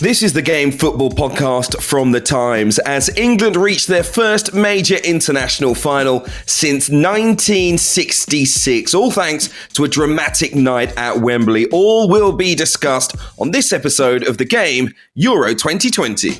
[0.00, 4.96] This is the Game Football podcast from The Times as England reached their first major
[4.96, 8.94] international final since 1966.
[8.94, 11.66] All thanks to a dramatic night at Wembley.
[11.66, 16.30] All will be discussed on this episode of The Game Euro 2020.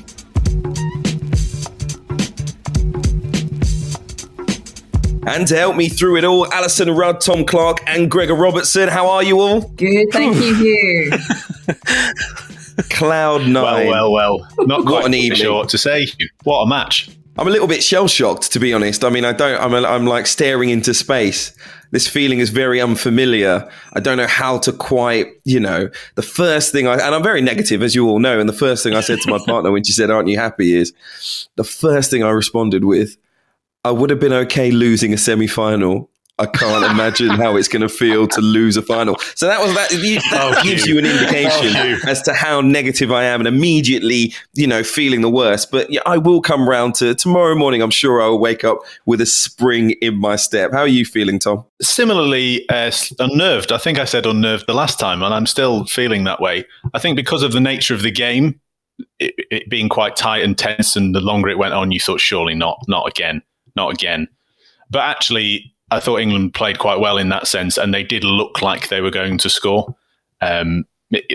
[5.27, 8.89] And to help me through it all, Alyson Rudd, Tom Clarke, and Gregor Robertson.
[8.89, 9.61] How are you all?
[9.61, 11.11] Good, thank you, Hugh.
[12.89, 13.87] Cloud nine.
[13.87, 14.47] Well, well, well.
[14.67, 15.51] Not What quite an evening.
[15.53, 16.07] what to say.
[16.43, 17.09] What a match.
[17.37, 19.03] I'm a little bit shell shocked, to be honest.
[19.05, 19.59] I mean, I don't.
[19.59, 19.73] I'm.
[19.85, 21.53] I'm like staring into space.
[21.91, 23.69] This feeling is very unfamiliar.
[23.93, 25.27] I don't know how to quite.
[25.45, 28.39] You know, the first thing I and I'm very negative, as you all know.
[28.39, 30.75] And the first thing I said to my partner when she said, "Aren't you happy?"
[30.75, 30.93] is
[31.55, 33.15] the first thing I responded with,
[33.85, 36.09] "I would have been okay losing a semi final."
[36.41, 39.15] I can't imagine how it's going to feel to lose a final.
[39.35, 39.89] So that was that.
[39.91, 44.33] That Oh, gives you an indication Oh, as to how negative I am, and immediately,
[44.53, 45.69] you know, feeling the worst.
[45.69, 47.83] But yeah, I will come round to tomorrow morning.
[47.83, 50.71] I'm sure I will wake up with a spring in my step.
[50.71, 51.63] How are you feeling, Tom?
[51.81, 53.71] Similarly, uh, unnerved.
[53.71, 56.65] I think I said unnerved the last time, and I'm still feeling that way.
[56.95, 58.59] I think because of the nature of the game,
[59.19, 62.19] it, it being quite tight and tense, and the longer it went on, you thought,
[62.19, 63.43] surely not, not again,
[63.75, 64.27] not again.
[64.89, 68.61] But actually, I thought England played quite well in that sense, and they did look
[68.61, 69.95] like they were going to score.
[70.39, 70.85] Um,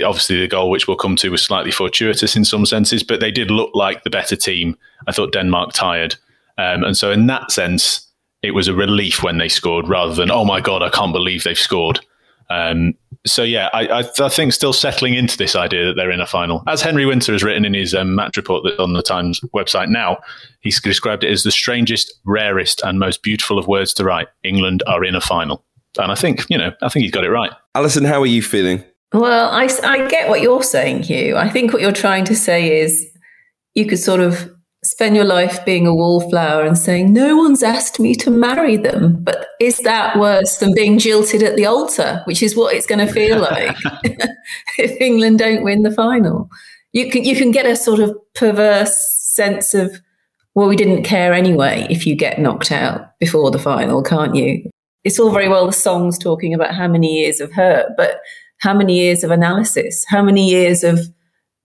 [0.04, 3.30] obviously, the goal, which we'll come to, was slightly fortuitous in some senses, but they
[3.30, 4.76] did look like the better team.
[5.06, 6.16] I thought Denmark tired.
[6.58, 8.06] Um, and so, in that sense,
[8.42, 11.44] it was a relief when they scored rather than, oh my God, I can't believe
[11.44, 12.00] they've scored.
[12.48, 12.94] Um,
[13.26, 16.26] so, yeah, I, I, I think still settling into this idea that they're in a
[16.26, 16.62] final.
[16.66, 19.88] As Henry Winter has written in his um, match report that's on the Times website
[19.88, 20.18] now,
[20.60, 24.28] he's described it as the strangest, rarest, and most beautiful of words to write.
[24.42, 25.64] England are in a final.
[25.98, 27.52] And I think, you know, I think he's got it right.
[27.74, 28.84] Alyson, how are you feeling?
[29.12, 31.36] well, I, I get what you're saying, Hugh.
[31.36, 33.06] I think what you're trying to say is
[33.74, 34.52] you could sort of
[34.96, 39.22] spend your life being a wallflower and saying, No one's asked me to marry them.
[39.22, 43.06] But is that worse than being jilted at the altar, which is what it's going
[43.06, 43.76] to feel like
[44.78, 46.48] if England don't win the final?
[46.94, 50.00] You can, you can get a sort of perverse sense of,
[50.54, 54.70] well, we didn't care anyway if you get knocked out before the final, can't you?
[55.04, 58.20] It's all very well the songs talking about how many years of hurt, but
[58.60, 60.06] how many years of analysis?
[60.08, 61.00] How many years of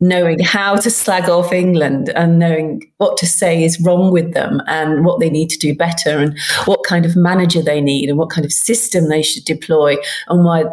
[0.02, 4.60] knowing how to slag off England and knowing what to say is wrong with them
[4.66, 8.18] and what they need to do better and what kind of manager they need and
[8.18, 9.96] what kind of system they should deploy
[10.28, 10.66] and why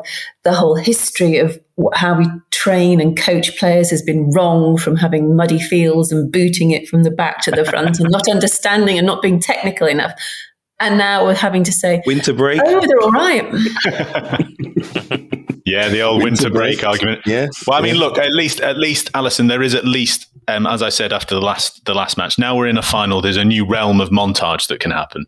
[0.45, 1.61] the whole history of
[1.93, 6.71] how we train and coach players has been wrong from having muddy fields and booting
[6.71, 10.13] it from the back to the front and not understanding and not being technical enough.
[10.81, 12.63] And now we're having to say, Winter break?
[12.65, 13.45] oh, they're all right.
[15.69, 16.89] Yeah, the old winter, Winter break, break.
[16.89, 17.21] argument.
[17.27, 17.47] Yeah.
[17.67, 18.01] Well, I mean, Yeah.
[18.01, 21.35] look, at least, at least, Alyson, there is at least, um, as I said after
[21.35, 22.39] the last the last match.
[22.39, 23.21] Now we're in a final.
[23.21, 25.27] There's a new realm of montage that can happen.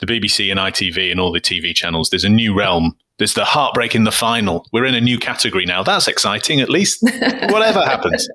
[0.00, 2.10] The BBC and ITV and all the TV channels.
[2.10, 2.96] There's a new realm.
[3.18, 4.64] There's the heartbreak in the final.
[4.72, 5.82] We're in a new category now.
[5.82, 6.60] That's exciting.
[6.60, 7.02] At least,
[7.50, 8.26] whatever happens.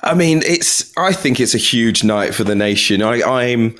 [0.00, 0.96] I mean, it's.
[0.96, 3.02] I think it's a huge night for the nation.
[3.02, 3.74] I, I'm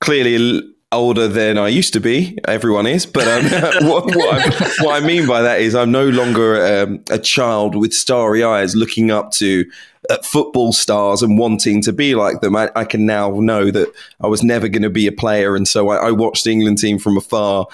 [0.00, 2.38] clearly l- older than I used to be.
[2.46, 3.44] Everyone is, but um,
[3.88, 7.74] what, what, I, what I mean by that is I'm no longer um, a child
[7.74, 9.64] with starry eyes looking up to
[10.10, 12.54] uh, football stars and wanting to be like them.
[12.56, 15.66] I, I can now know that I was never going to be a player, and
[15.66, 17.66] so I, I watched the England team from afar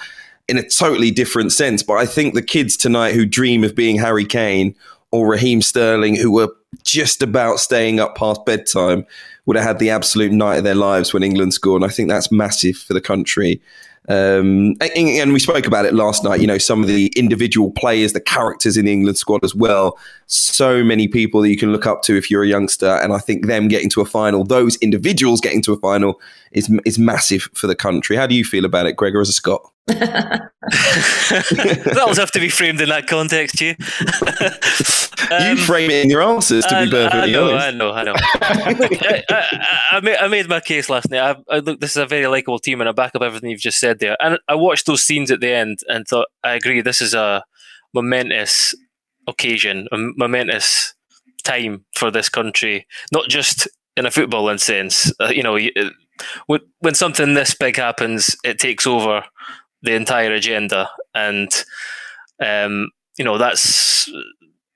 [0.47, 1.83] in a totally different sense.
[1.83, 4.75] But I think the kids tonight who dream of being Harry Kane
[5.11, 6.49] or Raheem Sterling, who were
[6.83, 9.05] just about staying up past bedtime,
[9.49, 11.81] would have had the absolute night of their lives when England scored.
[11.81, 13.59] And I think that's massive for the country.
[14.07, 16.39] Um, and, and we spoke about it last night.
[16.39, 19.97] You know, some of the individual players, the characters in the England squad as well.
[20.27, 23.17] So many people that you can look up to if you're a youngster, and I
[23.17, 26.21] think them getting to a final, those individuals getting to a final,
[26.51, 28.15] is is massive for the country.
[28.15, 29.67] How do you feel about it, Gregor, as a Scot?
[29.87, 30.51] that
[32.05, 33.75] will have to be framed in that context, you.
[35.39, 37.65] you frame it in your answers, to I, be perfectly I know, honest.
[37.65, 38.13] I know, I know.
[38.17, 41.37] I, I, I, made, I made my case last night.
[41.49, 43.61] I, I look, this is a very likable team, and I back up everything you've
[43.61, 44.15] just said there.
[44.21, 46.81] And I watched those scenes at the end and thought, I agree.
[46.81, 47.43] This is a
[47.93, 48.75] momentous
[49.27, 50.93] occasion, a momentous
[51.43, 53.67] time for this country, not just
[53.97, 55.11] in a footballing sense.
[55.19, 55.89] Uh, you know, uh,
[56.47, 59.23] when when something this big happens, it takes over
[59.81, 61.51] the entire agenda, and
[62.43, 64.09] um, you know that's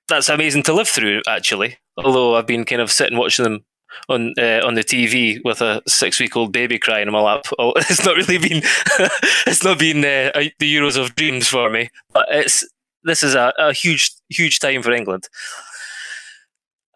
[0.08, 1.22] that's amazing to live through.
[1.28, 3.66] Actually, although I've been kind of sitting watching them
[4.10, 7.46] on uh, on the TV with a six week old baby crying in my lap.
[7.60, 8.62] Oh, it's not really been
[9.48, 12.68] it's not been uh, the Euros of dreams for me, but it's
[13.04, 15.28] this is a, a huge huge time for England.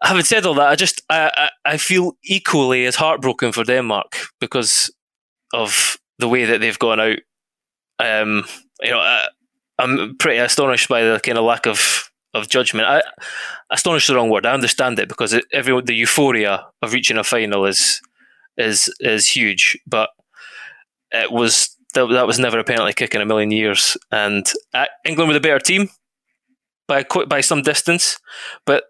[0.02, 4.28] Having said all that, I just I, I, I feel equally as heartbroken for Denmark
[4.40, 4.90] because
[5.52, 7.18] of the way that they've gone out.
[7.98, 8.44] Um,
[8.80, 9.28] you know, I,
[9.78, 12.86] I'm pretty astonished by the kind of lack of of judgment.
[12.86, 13.02] I,
[13.70, 14.46] astonished the wrong word.
[14.46, 18.00] I understand it because it, everyone the euphoria of reaching a final is
[18.56, 20.10] is is huge, but
[21.10, 23.96] it was that, that was never a penalty kick in a million years.
[24.10, 25.88] And uh, England were the better team
[26.86, 28.18] by by some distance,
[28.66, 28.84] but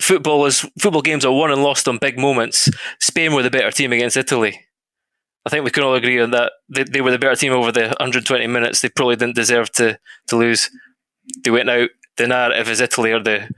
[0.00, 2.70] football is football games are won and lost on big moments.
[3.00, 4.60] Spain were the better team against Italy.
[5.48, 6.52] I think we can all agree on that.
[6.68, 8.82] They, they were the better team over the 120 minutes.
[8.82, 10.68] They probably didn't deserve to to lose.
[11.42, 11.88] They went out.
[12.18, 13.48] The narrative is Italy or the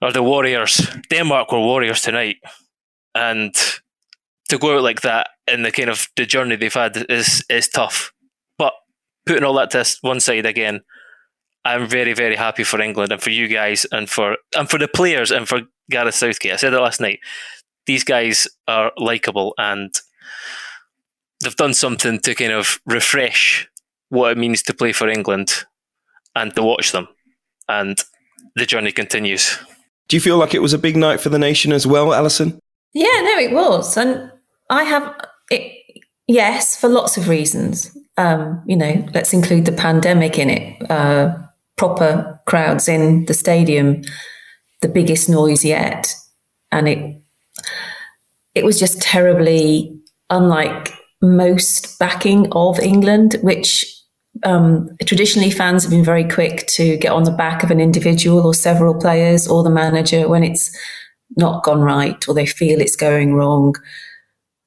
[0.00, 0.88] are the Warriors.
[1.10, 2.36] Denmark were Warriors tonight,
[3.14, 3.54] and
[4.48, 7.68] to go out like that in the kind of the journey they've had is is
[7.68, 8.14] tough.
[8.56, 8.72] But
[9.26, 10.80] putting all that to one side again,
[11.66, 14.88] I'm very very happy for England and for you guys and for and for the
[14.88, 15.60] players and for
[15.90, 16.52] Gareth Southgate.
[16.54, 17.20] I said it last night.
[17.84, 19.94] These guys are likable and
[21.42, 23.68] they've done something to kind of refresh
[24.08, 25.64] what it means to play for England
[26.34, 27.08] and to watch them.
[27.68, 28.02] And
[28.54, 29.58] the journey continues.
[30.08, 32.58] Do you feel like it was a big night for the nation as well, Alyson?
[32.94, 33.96] Yeah, no, it was.
[33.96, 34.30] And
[34.70, 35.14] I have
[35.50, 37.96] it, yes, for lots of reasons.
[38.16, 40.90] Um, you know, let's include the pandemic in it.
[40.90, 41.36] Uh,
[41.76, 44.02] proper crowds in the stadium,
[44.80, 46.14] the biggest noise yet,
[46.72, 47.22] and it
[48.54, 50.00] it was just terribly
[50.30, 53.84] unlike most backing of England, which
[54.44, 58.46] um, traditionally fans have been very quick to get on the back of an individual
[58.46, 60.76] or several players or the manager when it's
[61.36, 63.74] not gone right or they feel it's going wrong.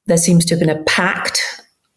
[0.07, 1.39] There seems to have been a pact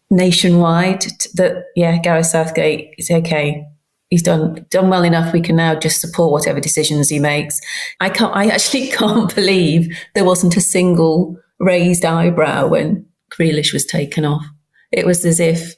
[0.09, 3.65] nationwide that yeah, Gareth Southgate is okay.
[4.09, 5.33] He's done done well enough.
[5.33, 7.59] We can now just support whatever decisions he makes.
[7.99, 8.35] I can't.
[8.35, 13.05] I actually can't believe there wasn't a single raised eyebrow when
[13.37, 14.45] Grealish was taken off.
[14.91, 15.75] It was as if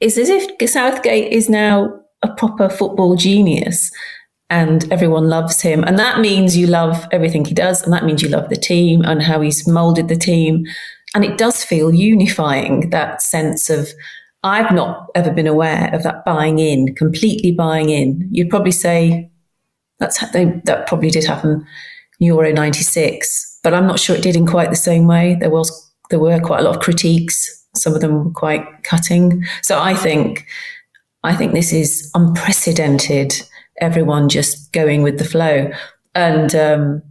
[0.00, 3.90] it's as if Southgate is now a proper football genius
[4.50, 5.82] and everyone loves him.
[5.84, 7.82] And that means you love everything he does.
[7.82, 10.64] And that means you love the team and how he's molded the team.
[11.14, 13.88] And it does feel unifying, that sense of,
[14.42, 18.28] I've not ever been aware of that buying in, completely buying in.
[18.30, 19.30] You'd probably say
[20.00, 21.64] that's they, that probably did happen
[22.18, 25.36] Euro 96, but I'm not sure it did in quite the same way.
[25.38, 29.44] There was, there were quite a lot of critiques some of them were quite cutting.
[29.62, 30.46] So I think,
[31.22, 33.34] I think this is unprecedented.
[33.80, 35.70] Everyone just going with the flow,
[36.14, 37.02] and um,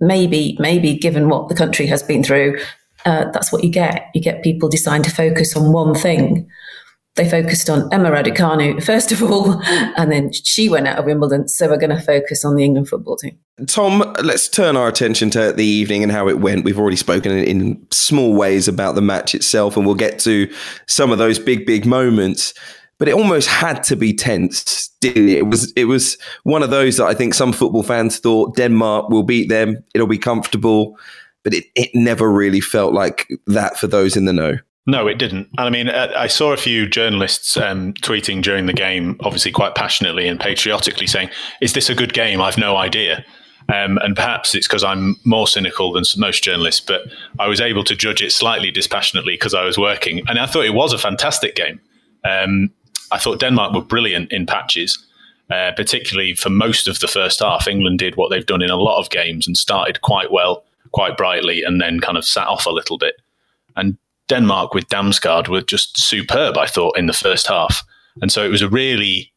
[0.00, 2.58] maybe, maybe given what the country has been through,
[3.04, 4.06] uh, that's what you get.
[4.14, 6.48] You get people deciding to focus on one thing
[7.16, 9.60] they focused on Emma Raducanu first of all,
[9.96, 11.48] and then she went out of Wimbledon.
[11.48, 13.38] So we're going to focus on the England football team.
[13.66, 16.64] Tom, let's turn our attention to the evening and how it went.
[16.64, 20.52] We've already spoken in, small ways about the match itself, and we'll get to
[20.86, 22.54] some of those big, big moments.
[22.98, 25.38] But it almost had to be tense, didn't it?
[25.38, 29.08] It was it was one of those that I think some football fans thought Denmark
[29.10, 30.96] will beat them, it'll be comfortable,
[31.42, 34.58] but it, it never really felt like that for those in the know.
[34.88, 35.48] No, it didn't.
[35.58, 39.50] And I mean, uh, I saw a few journalists um, tweeting during the game, obviously
[39.50, 41.28] quite passionately and patriotically, saying,
[41.60, 42.40] "Is this a good game?
[42.40, 43.24] I've no idea."
[43.68, 47.02] Um, and perhaps it's because I'm more cynical than most journalists, but
[47.40, 50.64] I was able to judge it slightly dispassionately because I was working, and I thought
[50.64, 51.80] it was a fantastic game.
[52.24, 52.70] Um,
[53.10, 55.04] I thought Denmark were brilliant in patches,
[55.50, 57.66] uh, particularly for most of the first half.
[57.66, 61.16] England did what they've done in a lot of games and started quite well, quite
[61.16, 63.16] brightly, and then kind of sat off a little bit.
[63.74, 67.82] And Denmark with Damsgaard were just superb, I thought, in the first half.
[68.20, 69.32] And so it was a really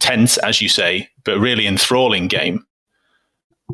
[0.00, 2.64] tense, as you say, but really enthralling game.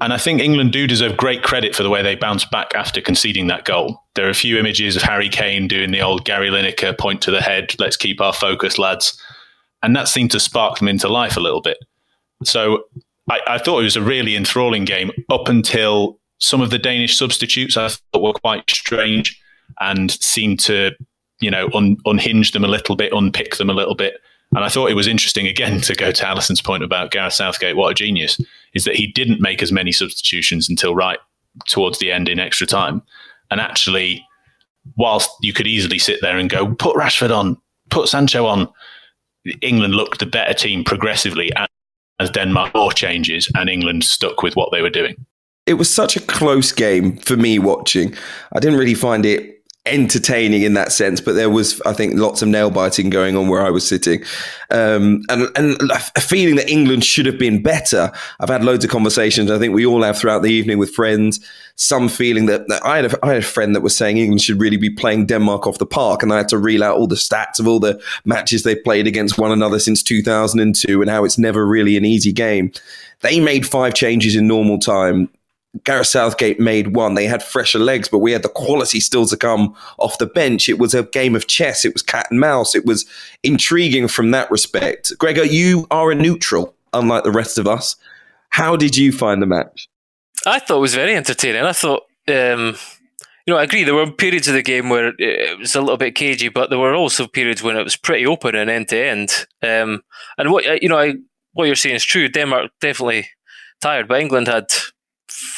[0.01, 3.01] And I think England do deserve great credit for the way they bounced back after
[3.01, 4.01] conceding that goal.
[4.15, 7.31] There are a few images of Harry Kane doing the old Gary Lineker point to
[7.31, 9.21] the head, let's keep our focus, lads.
[9.83, 11.79] And that seemed to spark them into life a little bit.
[12.45, 12.85] So
[13.29, 17.17] I, I thought it was a really enthralling game up until some of the Danish
[17.17, 19.41] substitutes I thought were quite strange
[19.81, 20.93] and seemed to,
[21.41, 24.15] you know, un- unhinge them a little bit, unpick them a little bit.
[24.55, 27.77] And I thought it was interesting again to go to Alyson's point about Gareth Southgate,
[27.77, 28.41] what a genius,
[28.75, 31.19] is that he didn't make as many substitutions until right
[31.67, 33.03] towards the end in extra time.
[33.51, 34.25] And actually,
[34.97, 37.59] whilst you could easily sit there and go, put Rashford on,
[37.91, 38.69] put Sancho on,
[39.61, 41.51] England looked the better team progressively
[42.21, 45.15] as Denmark more changes and England stuck with what they were doing.
[45.67, 48.15] It was such a close game for me watching.
[48.53, 52.43] I didn't really find it entertaining in that sense, but there was, I think, lots
[52.43, 54.23] of nail biting going on where I was sitting,
[54.71, 58.13] um, and and a feeling that England should have been better.
[58.41, 59.51] I've had loads of conversations.
[59.51, 61.41] I think we all have throughout the evening with friends.
[61.77, 64.43] Some feeling that, that I had a, I had a friend that was saying England
[64.43, 67.07] should really be playing Denmark off the park, and I had to reel out all
[67.07, 71.25] the stats of all the matches they played against one another since 2002 and how
[71.25, 72.73] it's never really an easy game.
[73.21, 75.29] They made five changes in normal time.
[75.85, 77.15] Gareth Southgate made one.
[77.15, 80.69] They had fresher legs, but we had the quality still to come off the bench.
[80.69, 81.85] It was a game of chess.
[81.85, 82.75] It was cat and mouse.
[82.75, 83.05] It was
[83.43, 85.13] intriguing from that respect.
[85.19, 87.97] Gregor, you are a neutral, unlike the rest of us.
[88.51, 89.89] How did you find the match?
[90.47, 91.63] I thought it was very entertaining.
[91.63, 92.77] I thought, um,
[93.47, 93.85] you know, I agree.
[93.85, 96.79] There were periods of the game where it was a little bit cagey, but there
[96.79, 99.47] were also periods when it was pretty open and end to end.
[99.63, 100.03] Um,
[100.39, 101.15] and what you know, I,
[101.53, 102.29] what you're saying is true.
[102.29, 103.29] Denmark definitely
[103.81, 104.71] tired, but England had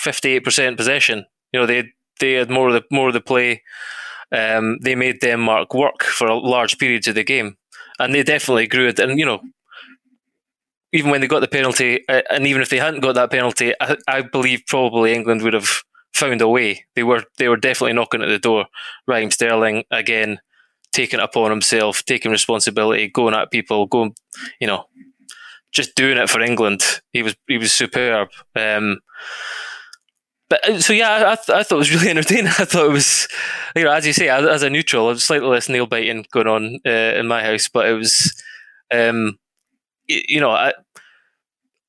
[0.05, 1.27] 58% possession.
[1.53, 1.85] You know, they
[2.21, 3.63] they had more of the more of the play.
[4.33, 7.57] Um, they made Denmark work for a large periods of the game,
[7.99, 8.99] and they definitely grew it.
[8.99, 9.41] And you know,
[10.93, 13.73] even when they got the penalty, uh, and even if they hadn't got that penalty,
[13.81, 15.83] I, I, believe probably England would have
[16.13, 16.85] found a way.
[16.95, 18.67] They were they were definitely knocking at the door.
[19.07, 20.41] Raheem Sterling again
[20.93, 24.15] taking it upon himself, taking responsibility, going at people, going,
[24.61, 24.87] you know,
[25.73, 26.83] just doing it for England.
[27.13, 28.29] He was he was superb.
[28.57, 28.99] Um,
[30.51, 32.49] but uh, so yeah, I, I, th- I, thought it was really entertaining.
[32.49, 33.29] I thought it was,
[33.77, 36.27] you know, as you say, as, as a neutral, it was slightly less nail biting
[36.33, 38.35] going on uh, in my house, but it was,
[38.93, 39.39] um,
[40.07, 40.75] you, you know, I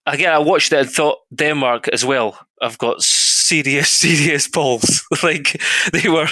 [0.06, 2.40] again I watched it and thought Denmark as well.
[2.62, 5.04] I've got serious, serious balls.
[5.24, 5.60] like
[5.92, 6.28] they were,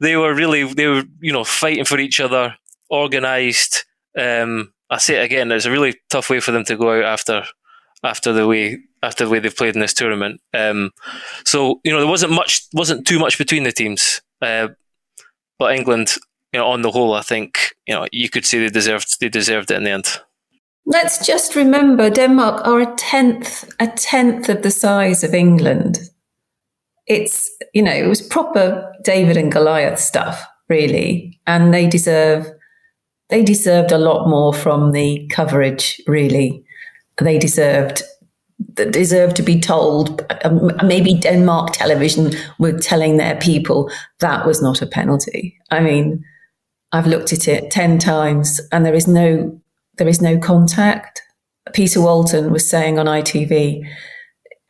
[0.00, 2.56] they were really, they were, you know, fighting for each other,
[2.90, 3.84] organised.
[4.18, 7.04] Um, I say it again, it's a really tough way for them to go out
[7.04, 7.44] after
[8.02, 10.40] after the way after the way they've played in this tournament.
[10.52, 10.90] Um,
[11.44, 14.68] so you know there wasn't much, wasn't too much between the teams, uh,
[15.58, 16.14] but England,
[16.52, 19.28] you know, on the whole, I think you know you could say they deserved they
[19.28, 20.20] deserved it in the end.
[20.86, 25.98] Let's just remember Denmark are a tenth a tenth of the size of England.
[27.06, 32.50] It's you know it was proper David and Goliath stuff really, and they deserve
[33.30, 36.64] they deserved a lot more from the coverage really
[37.22, 38.02] they deserved
[38.74, 40.24] that deserve to be told.
[40.44, 45.56] Um, maybe Denmark television were telling their people that was not a penalty.
[45.70, 46.24] I mean,
[46.92, 49.60] I've looked at it ten times, and there is no
[49.96, 51.22] there is no contact.
[51.72, 53.84] Peter Walton was saying on ITV,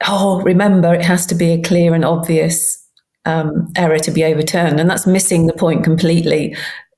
[0.06, 2.80] "Oh, remember, it has to be a clear and obvious."
[3.26, 6.54] Um, error to be overturned, and that's missing the point completely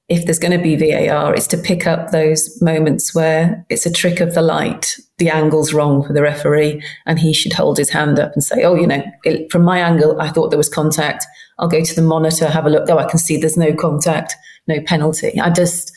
[0.09, 3.93] if there's going to be VAR, it's to pick up those moments where it's a
[3.93, 7.91] trick of the light, the angle's wrong for the referee, and he should hold his
[7.91, 10.69] hand up and say, Oh, you know, it, from my angle, I thought there was
[10.69, 11.27] contact.
[11.59, 12.89] I'll go to the monitor, have a look.
[12.89, 14.35] Oh, I can see there's no contact,
[14.69, 15.41] no penalty.
[15.41, 15.93] I just,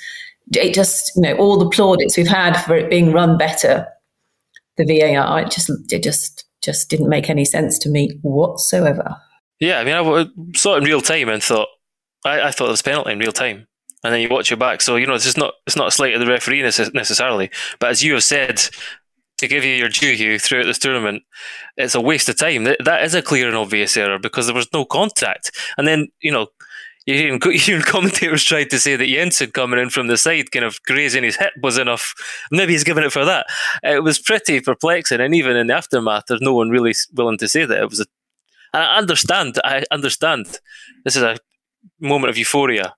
[0.53, 3.87] it just, you know, all the plaudits we've had for it being run better,
[4.77, 9.17] the VAR, it just, it just, just didn't make any sense to me whatsoever.
[9.59, 10.25] Yeah, I mean, I
[10.57, 11.67] saw it in real time and thought,
[12.25, 13.67] I, I thought it was penalty in real time
[14.03, 14.82] and then you watch your back.
[14.82, 17.50] So you know, it's not it's not a slight of the referee necessarily.
[17.79, 18.62] But as you have said,
[19.38, 21.24] to give you your due, Hugh, throughout this tournament,
[21.77, 22.65] it's a waste of time.
[22.65, 25.51] That, that is a clear and obvious error because there was no contact.
[25.77, 26.48] And then you know,
[27.06, 30.82] you even, commentators tried to say that Jensen coming in from the side, kind of
[30.84, 32.13] grazing his hip, was enough.
[32.51, 33.48] Maybe he's given it for that.
[33.84, 37.48] It was pretty perplexing, and even in the aftermath, there's no one really willing to
[37.48, 38.06] say that it was a.
[38.74, 39.60] I understand.
[39.63, 40.60] I understand.
[41.03, 41.38] This is a
[42.00, 42.94] moment of euphoria,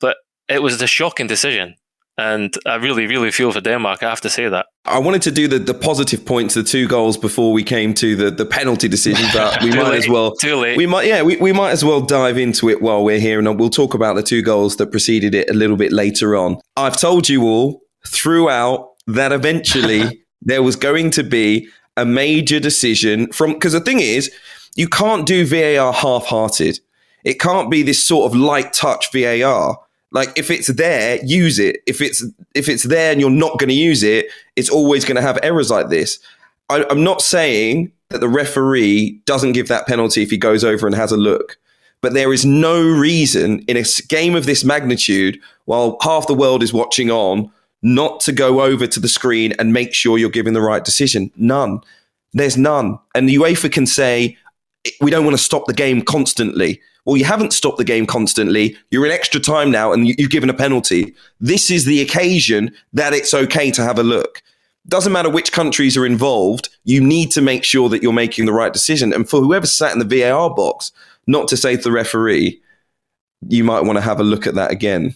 [0.00, 1.74] but it was a shocking decision.
[2.18, 4.02] And I really, really feel for Denmark.
[4.02, 4.66] I have to say that.
[4.84, 8.16] I wanted to do the, the positive points, the two goals before we came to
[8.16, 10.34] the, the penalty decision, but we might late, as well.
[10.34, 10.76] Too late.
[10.76, 13.58] We might, yeah, we, we might as well dive into it while we're here, and
[13.58, 16.56] we'll talk about the two goals that preceded it a little bit later on.
[16.76, 23.30] I've told you all throughout that eventually there was going to be a major decision
[23.32, 24.28] from because the thing is,
[24.74, 26.80] you can't do VAR half-hearted.
[27.24, 29.78] It can't be this sort of light touch VAR
[30.10, 31.82] like if it's there, use it.
[31.86, 32.24] If it's
[32.54, 35.38] if it's there and you're not going to use it, it's always going to have
[35.42, 36.18] errors like this.
[36.70, 40.86] I, I'm not saying that the referee doesn't give that penalty if he goes over
[40.86, 41.58] and has a look.
[42.00, 46.62] But there is no reason in a game of this magnitude, while half the world
[46.62, 47.50] is watching on,
[47.82, 51.30] not to go over to the screen and make sure you're giving the right decision.
[51.36, 51.80] None.
[52.32, 52.98] There's none.
[53.14, 54.36] And the UEFA can say,
[55.00, 56.80] we don't want to stop the game constantly.
[57.08, 58.76] Well, you haven't stopped the game constantly.
[58.90, 61.14] You're in extra time now and you've given a penalty.
[61.40, 64.42] This is the occasion that it's okay to have a look.
[64.86, 68.52] Doesn't matter which countries are involved, you need to make sure that you're making the
[68.52, 69.14] right decision.
[69.14, 70.92] And for whoever sat in the VAR box,
[71.26, 72.60] not to say to the referee,
[73.48, 75.14] you might want to have a look at that again.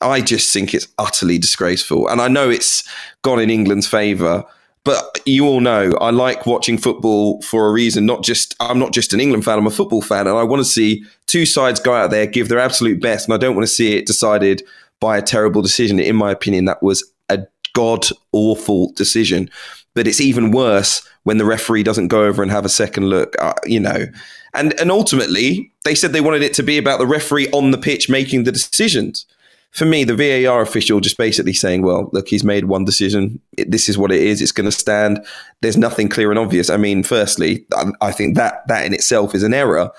[0.00, 2.06] I just think it's utterly disgraceful.
[2.06, 2.88] And I know it's
[3.22, 4.44] gone in England's favour,
[4.84, 8.06] but you all know I like watching football for a reason.
[8.06, 10.60] Not just I'm not just an England fan; I'm a football fan, and I want
[10.60, 13.66] to see two sides go out there, give their absolute best, and I don't want
[13.66, 14.62] to see it decided
[15.00, 16.00] by a terrible decision.
[16.00, 19.50] In my opinion, that was a god awful decision.
[19.94, 23.36] But it's even worse when the referee doesn't go over and have a second look.
[23.38, 24.06] Uh, you know,
[24.54, 27.78] and and ultimately they said they wanted it to be about the referee on the
[27.78, 29.26] pitch making the decisions
[29.72, 33.40] for me, the VAR official just basically saying, well, look, he's made one decision.
[33.56, 34.42] this is what it is.
[34.42, 35.24] It's going to stand.
[35.62, 36.68] There's nothing clear and obvious.
[36.68, 39.90] I mean, firstly, I, I, think that that in itself is an error.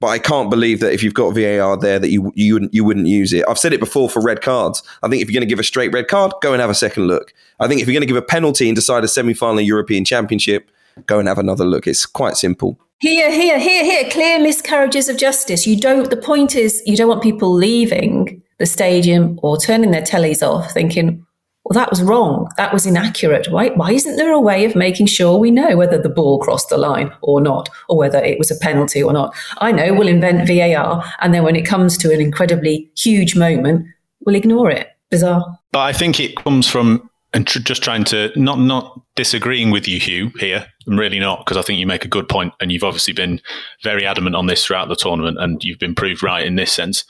[0.00, 2.82] But I can't believe that if you've got VAR there, that you you wouldn't you
[2.82, 3.44] wouldn't use it.
[3.48, 4.82] I've said it before for red cards.
[5.04, 6.74] I think if you're going to give a straight red card, go and have a
[6.74, 7.32] second look.
[7.60, 10.68] I think if you're going to give a penalty and decide a semi-final European Championship,
[11.06, 11.86] go and have another look.
[11.86, 12.80] It's quite simple.
[12.98, 14.10] Here, here, here, here.
[14.10, 15.68] Clear miscarriages of justice.
[15.68, 16.10] You don't.
[16.10, 20.70] The point is, you don't want people leaving the stadium or turning their tellies off
[20.70, 21.26] thinking,
[21.64, 22.48] well, that was wrong.
[22.56, 23.48] That was inaccurate.
[23.50, 26.68] Why, why isn't there a way of making sure we know whether the ball crossed
[26.68, 29.34] the line or not, or whether it was a penalty or not?
[29.58, 33.88] I know we'll invent VAR, and then when it comes to an incredibly huge moment,
[34.24, 34.90] we'll ignore it.
[35.10, 35.58] Bizarre.
[35.72, 39.88] But I think it comes from and tr- just trying to not not disagreeing with
[39.88, 40.30] you, Hugh.
[40.38, 43.12] Here, I'm really not because I think you make a good point, and you've obviously
[43.12, 43.40] been
[43.82, 47.04] very adamant on this throughout the tournament, and you've been proved right in this sense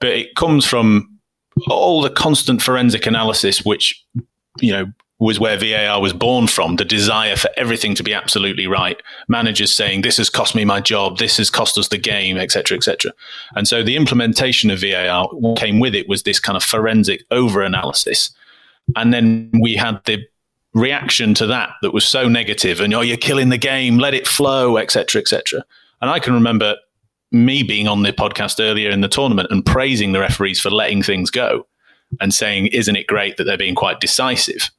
[0.00, 1.18] but it comes from
[1.68, 4.04] all the constant forensic analysis, which
[4.58, 4.86] you know
[5.18, 6.76] was where VAR was born from.
[6.76, 9.00] The desire for everything to be absolutely right.
[9.28, 12.76] Managers saying this has cost me my job, this has cost us the game, etc.,
[12.76, 13.12] etc.
[13.54, 17.62] And so the implementation of VAR came with it was this kind of forensic over
[17.62, 18.30] analysis,
[18.96, 20.24] and then we had the
[20.72, 24.24] reaction to that that was so negative and oh you're killing the game let it
[24.24, 25.64] flow etc etc
[26.00, 26.76] and i can remember
[27.32, 31.02] me being on the podcast earlier in the tournament and praising the referees for letting
[31.02, 31.66] things go
[32.20, 34.70] and saying, isn't it great that they're being quite decisive?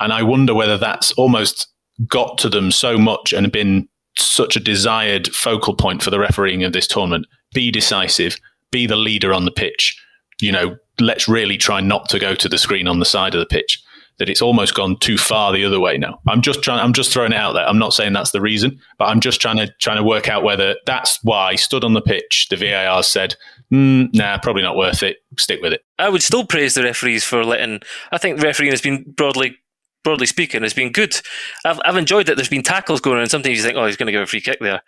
[0.00, 1.66] And I wonder whether that's almost
[2.06, 6.62] got to them so much and been such a desired focal point for the refereeing
[6.62, 7.26] of this tournament.
[7.52, 8.36] Be decisive,
[8.70, 10.00] be the leader on the pitch.
[10.40, 13.40] You know, let's really try not to go to the screen on the side of
[13.40, 13.82] the pitch
[14.18, 16.20] that it's almost gone too far the other way now.
[16.26, 16.80] I'm just trying.
[16.80, 17.66] I'm just throwing it out there.
[17.66, 20.42] I'm not saying that's the reason, but I'm just trying to trying to work out
[20.42, 22.48] whether that's why stood on the pitch.
[22.50, 23.36] The VAR said,
[23.72, 25.18] mm, "Nah, probably not worth it.
[25.38, 27.80] Stick with it." I would still praise the referees for letting.
[28.12, 29.56] I think the refereeing has been broadly.
[30.04, 31.20] Broadly speaking, has been good.
[31.64, 32.36] I've, I've enjoyed that.
[32.36, 34.40] There's been tackles going on, sometimes you think, "Oh, he's going to give a free
[34.40, 34.80] kick there."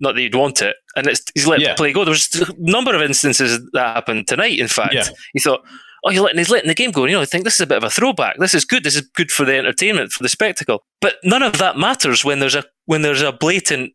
[0.00, 1.70] Not that you'd want it, and it's he's let yeah.
[1.70, 2.04] the play go.
[2.04, 4.58] There was a number of instances that happened tonight.
[4.58, 5.04] In fact, yeah.
[5.32, 5.64] you thought,
[6.06, 7.02] oh, letting he's letting the game go.
[7.02, 8.38] And, you know, I think this is a bit of a throwback.
[8.38, 8.84] This is good.
[8.84, 10.82] This is good for the entertainment, for the spectacle.
[11.00, 13.92] But none of that matters when there's a when there's a blatant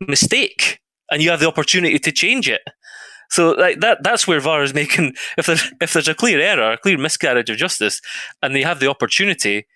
[0.00, 0.80] mistake
[1.10, 2.62] and you have the opportunity to change it.
[3.30, 6.72] So like that that's where VAR is making if there's if there's a clear error,
[6.72, 8.00] a clear miscarriage of justice,
[8.42, 9.66] and they have the opportunity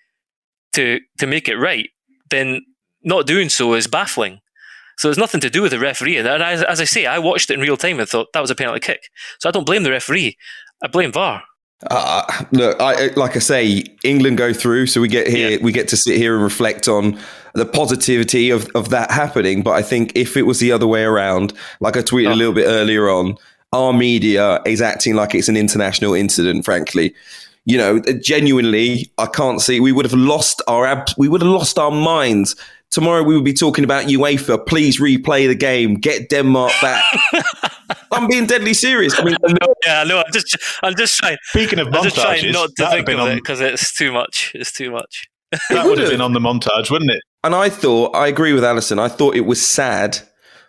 [0.73, 1.89] to to make it right,
[2.29, 2.61] then
[3.03, 4.39] not doing so is baffling.
[4.97, 6.17] So it's nothing to do with the referee.
[6.17, 8.51] And as, as I say, I watched it in real time and thought that was
[8.51, 9.09] a penalty kick.
[9.39, 10.37] So I don't blame the referee.
[10.83, 11.43] I blame VAR.
[11.89, 15.57] Uh, look, I, like I say, England go through, so we get here, yeah.
[15.61, 17.19] we get to sit here and reflect on
[17.53, 19.61] the positivity of, of that happening.
[19.63, 22.33] But I think if it was the other way around, like I tweeted oh.
[22.33, 23.37] a little bit earlier on,
[23.71, 26.63] our media is acting like it's an international incident.
[26.65, 27.13] Frankly,
[27.65, 29.79] you know, genuinely, I can't see.
[29.79, 32.55] We would have lost our ab- we would have lost our minds
[32.93, 34.65] Tomorrow we will be talking about UEFA.
[34.67, 35.95] Please replay the game.
[35.95, 37.03] Get Denmark back.
[38.11, 39.19] I'm being deadly serious.
[39.19, 41.37] I mean, no, yeah, no, I'm just, I'm just trying.
[41.45, 44.11] Speaking of I'm montages, just trying not to think of on, it because it's too
[44.11, 44.51] much.
[44.53, 45.25] It's too much.
[45.71, 47.21] that would have been on the montage, wouldn't it?
[47.43, 48.99] And I thought, I agree with Alyson.
[48.99, 50.19] I thought it was sad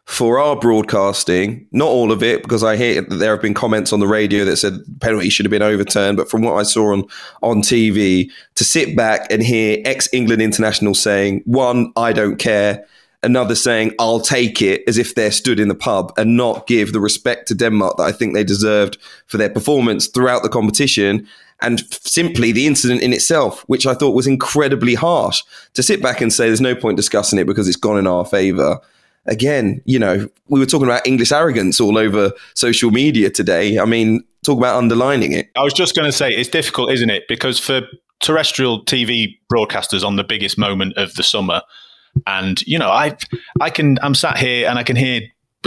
[0.07, 3.93] for our broadcasting, not all of it, because I hear that there have been comments
[3.93, 6.19] on the radio that said penalty should have been overturned.
[6.19, 7.05] But from what I saw on,
[7.43, 12.87] on TV, to sit back and hear ex England international saying, one, I don't care,
[13.23, 16.93] another saying, I'll take it, as if they're stood in the pub, and not give
[16.93, 21.27] the respect to Denmark that I think they deserved for their performance throughout the competition.
[21.63, 26.21] And simply the incident in itself, which I thought was incredibly harsh, to sit back
[26.21, 28.81] and say there's no point discussing it because it's gone in our favour
[29.27, 33.79] again, you know, we were talking about English arrogance all over social media today.
[33.79, 35.51] I mean, talk about underlining it.
[35.57, 37.25] I was just going to say it's difficult, isn't it?
[37.29, 37.83] Because for
[38.21, 41.63] terrestrial TV broadcasters on the biggest moment of the summer,
[42.27, 43.17] and you know, I
[43.61, 45.23] I can I'm sat here and I can hear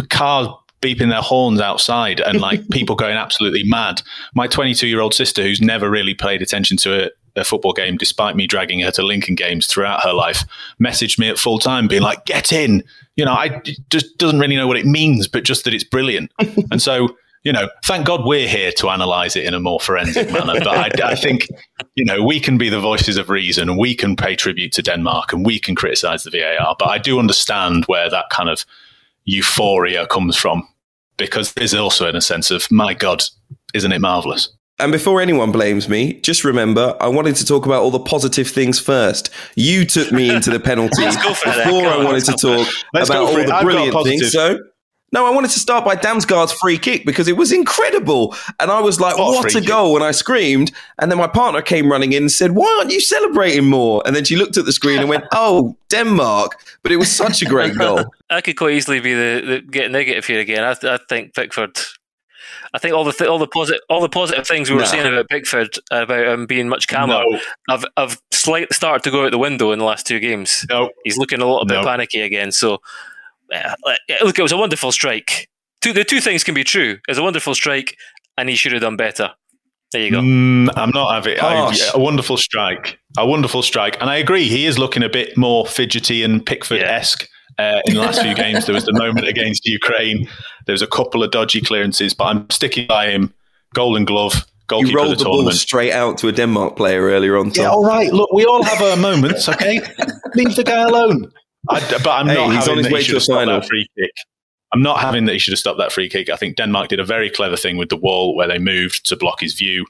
[0.10, 0.48] cars
[0.82, 4.02] beeping their horns outside and like people going absolutely mad.
[4.36, 7.98] My 22 year old sister, who's never really paid attention to a, a, football game,
[7.98, 10.44] despite me dragging her to Lincoln games throughout her life,
[10.82, 12.84] messaged me at full time, being like, "Get in!"
[13.18, 16.32] You know, I just doesn't really know what it means, but just that it's brilliant.
[16.72, 17.10] and so
[17.48, 20.56] you know, thank God we're here to analyze it in a more forensic manner.
[20.60, 21.48] But I, I, think,
[21.96, 24.82] you know, we can be the voices of reason and we can pay tribute to
[24.82, 26.76] Denmark and we can criticize the VAR.
[26.78, 28.66] But I do understand where that kind of
[29.24, 30.68] euphoria comes from
[31.16, 33.24] because there's also in a sense of, my God,
[33.74, 34.50] isn't it marvelous?
[34.80, 38.48] And before anyone blames me, just remember I wanted to talk about all the positive
[38.48, 39.32] things first.
[39.56, 44.04] You took me into the penalty before I wanted to talk about all the brilliant
[44.04, 44.32] things.
[44.32, 44.60] So
[45.14, 48.36] no, I wanted to start by Damsgaard's free kick because it was incredible.
[48.60, 49.96] And I was like, what, what a goal.
[49.96, 50.74] And I screamed.
[51.00, 54.04] And then my partner came running in and said, why aren't you celebrating more?
[54.06, 56.62] And then she looked at the screen and went, oh, Denmark.
[56.84, 58.04] But it was such a great goal.
[58.30, 60.64] I could quite easily be the, the get negative here again.
[60.66, 61.78] I, I think Pickford.
[62.78, 65.12] I think all the th- all the positive all the positive things we were saying
[65.12, 67.40] about Pickford about him being much calmer no.
[67.70, 70.64] have have slightly started to go out the window in the last two games.
[70.70, 70.92] No.
[71.04, 72.52] He's looking a little bit panicky again.
[72.52, 72.78] So
[74.22, 75.50] look, it was a wonderful strike.
[75.82, 77.00] Two, the two things can be true.
[77.08, 77.98] It's a wonderful strike,
[78.38, 79.32] and he should have done better.
[79.92, 80.20] There you go.
[80.20, 83.00] Mm, I'm not having I, yeah, a wonderful strike.
[83.18, 84.50] A wonderful strike, and I agree.
[84.50, 87.28] He is looking a bit more fidgety and Pickford esque.
[87.60, 90.30] Uh, in the last few games, there was the moment against Ukraine.
[90.66, 93.34] There was a couple of dodgy clearances, but I'm sticking by him.
[93.74, 94.46] Golden glove.
[94.72, 97.52] You rolled the, the ball straight out to a Denmark player earlier on.
[97.52, 97.64] Tom.
[97.64, 98.12] Yeah, all right.
[98.12, 99.80] Look, we all have our moments, okay?
[100.36, 101.32] Leave the guy alone.
[101.70, 103.62] I, but I'm hey, not he's having on his way to a final.
[103.62, 104.12] free kick.
[104.74, 106.30] I'm not having that he should have stopped that free kick.
[106.30, 109.16] I think Denmark did a very clever thing with the wall where they moved to
[109.16, 109.86] block his view.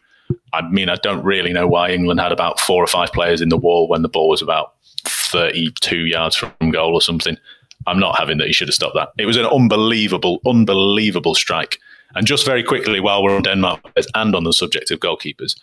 [0.54, 3.50] I mean, I don't really know why England had about four or five players in
[3.50, 4.74] the wall when the ball was about
[5.06, 7.38] 32 yards from goal or something.
[7.86, 9.10] I'm not having that he should have stopped that.
[9.18, 11.80] It was an unbelievable, unbelievable strike.
[12.16, 13.82] And just very quickly, while we're on Denmark
[14.16, 15.56] and on the subject of goalkeepers,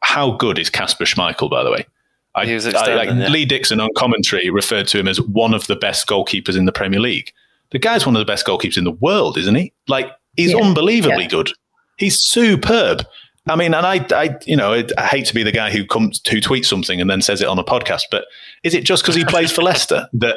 [0.00, 1.86] how good is Kasper Schmeichel, by the way?
[2.34, 3.28] I, he was I, like yeah.
[3.28, 6.72] Lee Dixon on commentary referred to him as one of the best goalkeepers in the
[6.72, 7.32] Premier League.
[7.70, 9.72] The guy's one of the best goalkeepers in the world, isn't he?
[9.88, 10.58] Like he's yeah.
[10.58, 11.28] unbelievably yeah.
[11.28, 11.50] good.
[11.96, 13.04] He's superb.
[13.46, 16.20] I mean, and I, I, you know, I hate to be the guy who comes
[16.28, 18.24] who tweets something and then says it on a podcast, but
[18.62, 20.36] is it just because he plays for Leicester that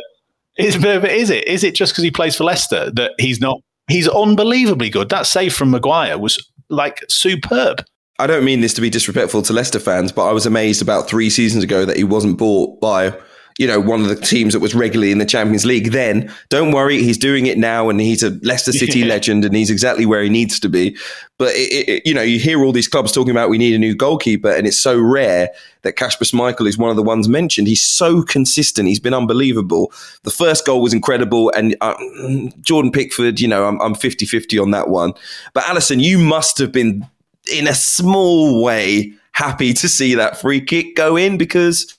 [0.58, 1.48] is, is it?
[1.48, 3.60] Is it just because he plays for Leicester that he's not?
[3.88, 5.10] He's unbelievably good.
[5.10, 7.84] That save from Maguire was like superb.
[8.20, 11.10] I don't mean this to be disrespectful to Leicester fans, but I was amazed about
[11.10, 13.18] three seasons ago that he wasn't bought by
[13.62, 16.34] you know, one of the teams that was regularly in the Champions League then.
[16.50, 20.08] Don't worry, he's doing it now and he's a Leicester City legend and he's exactly
[20.08, 20.98] where he needs to be.
[21.38, 23.78] But, it, it, you know, you hear all these clubs talking about we need a
[23.78, 25.52] new goalkeeper and it's so rare
[25.84, 27.68] that Kasper Schmeichel is one of the ones mentioned.
[27.68, 28.88] He's so consistent.
[28.88, 29.94] He's been unbelievable.
[30.24, 31.52] The first goal was incredible.
[31.56, 31.94] And uh,
[32.62, 35.14] Jordan Pickford, you know, I'm, I'm 50-50 on that one.
[35.54, 37.06] But Alyson, you must have been
[37.54, 41.96] in a small way happy to see that free kick go in because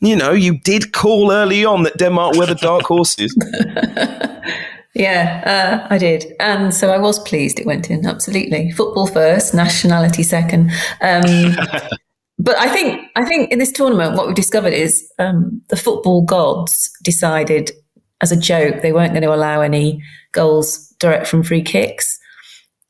[0.00, 3.34] you know you did call early on that Denmark were the dark horses.
[4.94, 8.06] yeah, uh, I did, and so I was pleased it went in.
[8.06, 10.70] Absolutely, football first, nationality second.
[11.00, 11.54] Um,
[12.38, 16.22] but I think I think in this tournament, what we've discovered is um, the football
[16.22, 17.72] gods decided
[18.20, 22.18] as a joke they weren't going to allow any goals direct from free kicks.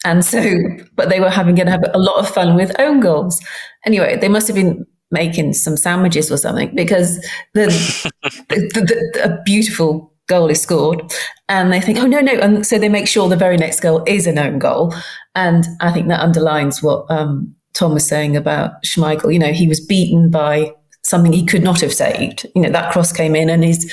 [0.04, 0.56] And so,
[0.94, 3.40] but they were having going to have a lot of fun with own goals.
[3.84, 7.18] Anyway, they must have been making some sandwiches or something because
[7.54, 7.66] the,
[8.48, 11.12] the, the, the, a beautiful goal is scored
[11.48, 12.32] and they think, oh, no, no.
[12.32, 14.94] And so they make sure the very next goal is an own goal.
[15.34, 19.32] And I think that underlines what um, Tom was saying about Schmeichel.
[19.32, 22.46] You know, he was beaten by something he could not have saved.
[22.54, 23.92] You know, that cross came in and his,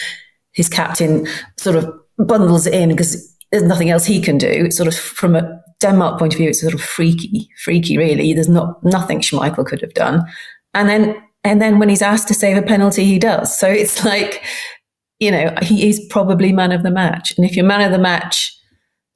[0.52, 1.28] his captain
[1.58, 4.48] sort of bundles it in because there's nothing else he can do.
[4.48, 8.34] It's sort of from a Denmark point of view, it's sort of freaky, freaky, really.
[8.34, 10.24] There's not nothing Schmeichel could have done.
[10.78, 13.58] And then and then when he's asked to save a penalty, he does.
[13.58, 14.44] So it's like,
[15.20, 17.34] you know, he is probably man of the match.
[17.38, 18.54] And if you're man of the match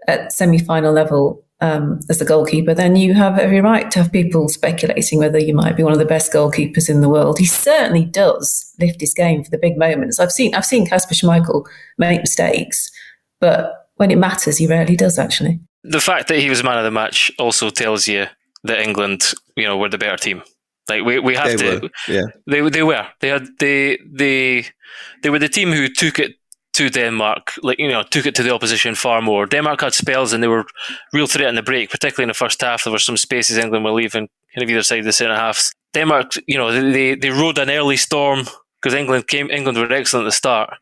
[0.07, 4.49] at semi-final level um, as the goalkeeper, then you have every right to have people
[4.49, 7.37] speculating whether you might be one of the best goalkeepers in the world.
[7.37, 10.19] He certainly does lift his game for the big moments.
[10.19, 11.65] I've seen I've seen Kasper Schmeichel
[11.97, 12.89] make mistakes,
[13.39, 16.83] but when it matters, he rarely does actually the fact that he was man of
[16.83, 18.27] the match also tells you
[18.63, 20.43] that England, you know, were the better team.
[20.91, 21.89] Like we, we have they to, were.
[22.07, 22.25] yeah.
[22.47, 23.07] They they were.
[23.19, 24.65] They had they they
[25.21, 26.31] they were the team who took it
[26.73, 29.45] to Denmark, like you know, took it to the opposition far more.
[29.45, 30.65] Denmark had spells and they were
[31.13, 32.83] real threat in the break, particularly in the first half.
[32.83, 35.73] There were some spaces England were leaving kind of either side of the centre halves.
[35.93, 38.45] Denmark, you know, they they rode an early storm
[38.81, 39.49] because England came.
[39.49, 40.73] England were excellent at the start,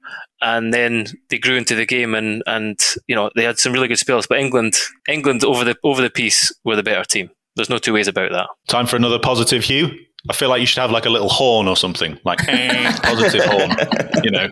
[0.42, 3.88] and then they grew into the game, and and you know they had some really
[3.88, 4.28] good spells.
[4.28, 4.76] But England,
[5.08, 7.30] England over the over the piece were the better team.
[7.60, 8.48] There's no two ways about that.
[8.68, 9.90] Time for another positive, Hugh.
[10.30, 13.44] I feel like you should have like a little horn or something, like eh, positive
[13.44, 13.72] horn,
[14.24, 14.48] you know,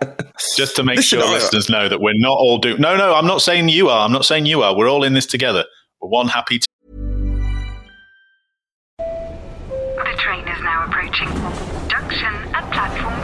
[0.56, 2.80] just to make sure listeners know that we're not all doomed.
[2.80, 4.06] No, no, I'm not saying you are.
[4.06, 4.76] I'm not saying you are.
[4.78, 5.66] We're all in this together.
[6.02, 6.60] We're one happy.
[6.60, 6.66] T-
[8.98, 11.28] the train is now approaching.
[11.90, 13.20] Junction at platform.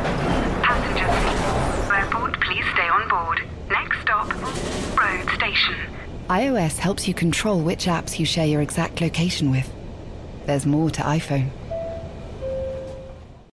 [0.63, 3.41] Passengers, airport, please stay on board.
[3.69, 4.28] Next stop,
[4.98, 6.03] road station.
[6.34, 9.72] iOS helps you control which apps you share your exact location with.
[10.48, 11.50] There's more to iPhone.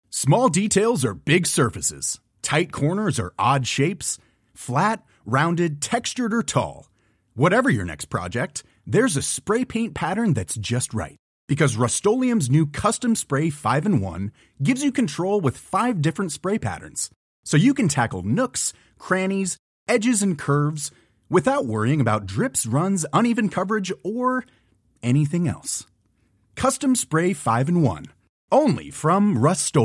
[0.10, 2.20] Small details are big surfaces.
[2.42, 4.18] Tight corners are odd shapes.
[4.54, 6.90] Flat, rounded, textured, or tall.
[7.34, 11.18] Whatever your next project, there's a spray paint pattern that's just right.
[11.48, 12.42] Because Rust-Oleum
[12.74, 17.10] Custom Spray 5 in 1 gives you control with five different spray patterns.
[17.46, 19.58] So you can tackle nooks, crannies,
[19.88, 20.92] edges, and curves
[21.30, 24.46] without worrying about drips, runs, uneven coverage, or
[25.04, 25.86] anything else.
[26.56, 28.06] Custom Spray 5 in 1.
[28.52, 29.76] Only from Rust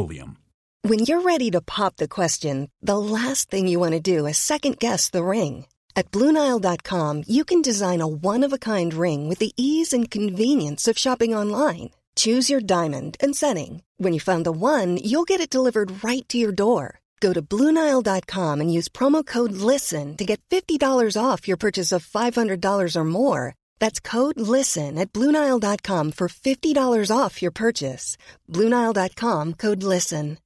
[0.82, 4.38] When you're ready to pop the question, the last thing you want to do is
[4.38, 5.66] second guess the ring.
[5.96, 10.10] At Bluenile.com, you can design a one of a kind ring with the ease and
[10.10, 11.90] convenience of shopping online.
[12.16, 13.82] Choose your diamond and setting.
[13.98, 17.00] When you find the one, you'll get it delivered right to your door.
[17.20, 22.06] Go to Bluenile.com and use promo code LISTEN to get $50 off your purchase of
[22.06, 23.54] $500 or more.
[23.78, 28.16] That's code LISTEN at Bluenile.com for $50 off your purchase.
[28.48, 30.38] Bluenile.com code LISTEN.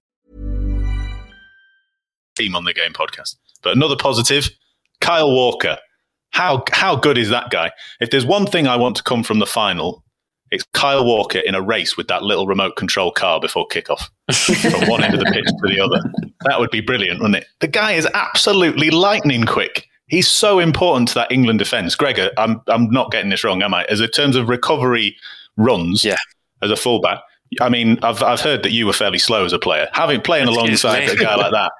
[2.37, 3.37] Team on the Game podcast.
[3.62, 4.50] But another positive
[5.00, 5.78] Kyle Walker.
[6.30, 7.70] How, how good is that guy?
[8.00, 10.03] If there's one thing I want to come from the final,
[10.54, 14.88] it's Kyle Walker in a race with that little remote control car before kickoff from
[14.88, 16.00] one end of the pitch to the other.
[16.44, 17.46] That would be brilliant, wouldn't it?
[17.60, 19.88] The guy is absolutely lightning quick.
[20.06, 21.94] He's so important to that England defence.
[21.94, 23.84] Gregor, uh, I'm I'm not getting this wrong, am I?
[23.84, 25.16] As in terms of recovery
[25.56, 26.16] runs, yeah.
[26.62, 27.20] as a fullback,
[27.60, 29.88] I mean, I've I've heard that you were fairly slow as a player.
[29.92, 31.72] Having playing alongside a guy like that,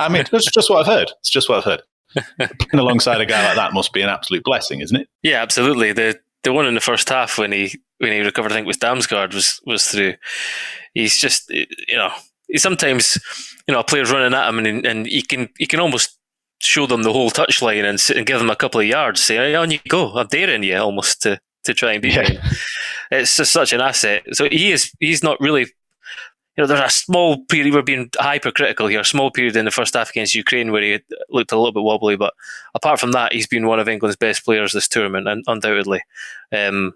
[0.00, 1.10] I mean, it's just what I've heard.
[1.20, 1.82] It's just what I've heard.
[2.38, 5.08] playing alongside a guy like that must be an absolute blessing, isn't it?
[5.22, 5.92] Yeah, absolutely.
[5.92, 8.78] The the one in the first half when he when he recovered, I think, was
[8.78, 10.14] Damsgaard was was through.
[10.94, 12.10] He's just eh, you know
[12.48, 13.18] he sometimes
[13.66, 16.18] you know a player's running at him and and he can he can almost
[16.60, 19.22] show them the whole touchline and, and give them a couple of yards.
[19.22, 20.12] Say, on you go.
[20.14, 22.28] I'm daring you almost to, to try and beat yeah.
[22.28, 22.38] me.
[23.10, 24.22] It's just such an asset.
[24.32, 24.92] So he is.
[25.00, 25.66] He's not really.
[26.58, 27.72] You know, there's a small period.
[27.72, 28.98] We're being hypercritical here.
[28.98, 30.98] A small period in the first half against Ukraine where he
[31.30, 32.34] looked a little bit wobbly, but
[32.74, 36.02] apart from that, he's been one of England's best players this tournament, and undoubtedly.
[36.52, 36.94] Um,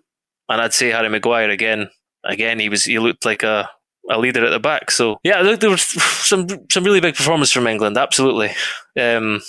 [0.48, 1.90] and I'd say Harry Maguire again.
[2.24, 2.86] Again, he was.
[2.86, 3.70] He looked like a
[4.10, 4.90] a leader at the back.
[4.90, 7.96] So yeah, there, there was some some really big performance from England.
[7.96, 8.50] Absolutely,
[8.98, 9.42] um,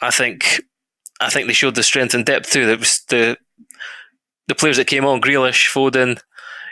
[0.00, 0.62] I think
[1.20, 2.66] I think they showed the strength and depth too.
[2.66, 3.36] That was the
[4.46, 6.20] the players that came on, Grealish, Foden.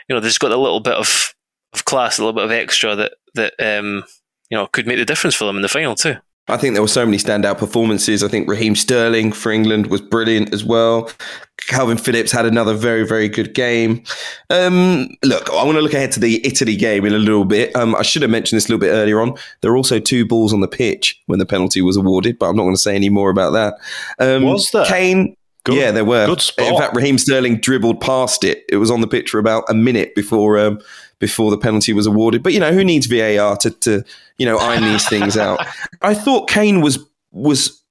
[0.07, 1.33] You know, they just got a little bit of
[1.73, 4.03] of class, a little bit of extra that that um,
[4.49, 6.15] you know could make the difference for them in the final too.
[6.49, 8.23] I think there were so many standout performances.
[8.23, 11.11] I think Raheem Sterling for England was brilliant as well.
[11.57, 14.03] Kalvin Phillips had another very, very good game.
[14.49, 17.75] Um, look, I want to look ahead to the Italy game in a little bit.
[17.75, 19.35] Um, I should have mentioned this a little bit earlier on.
[19.61, 22.55] There were also two balls on the pitch when the penalty was awarded, but I'm
[22.55, 23.75] not going to say any more about that.
[24.17, 24.85] Um, was there?
[24.85, 25.35] Kane.
[25.65, 26.25] Good, yeah, there were.
[26.25, 26.67] Good spot.
[26.67, 28.63] In fact, Raheem Sterling dribbled past it.
[28.69, 30.79] It was on the pitch for about a minute before um,
[31.19, 32.43] before the penalty was awarded.
[32.43, 34.03] But you know, who needs VAR to, to
[34.37, 35.65] you know iron these things out?
[36.01, 36.99] I thought Kane was
[37.31, 37.81] was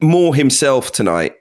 [0.00, 1.34] more himself tonight.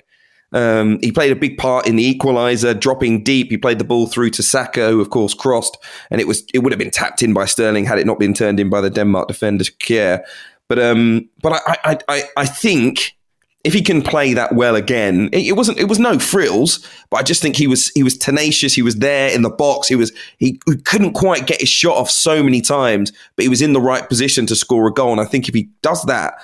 [0.53, 3.49] Um, he played a big part in the equaliser, dropping deep.
[3.49, 5.77] He played the ball through to Saka, who of course crossed,
[6.11, 8.33] and it was it would have been tapped in by Sterling had it not been
[8.33, 10.23] turned in by the Denmark defender Kjær.
[10.69, 13.15] But um, but I, I I I think
[13.63, 17.17] if he can play that well again, it, it, wasn't it was no frills, but
[17.17, 18.73] I just think he was he was tenacious.
[18.73, 19.87] He was there in the box.
[19.87, 23.49] He was he, he, couldn't quite get his shot off so many times, but he
[23.49, 25.11] was in the right position to score a goal.
[25.11, 26.35] And I think if he does that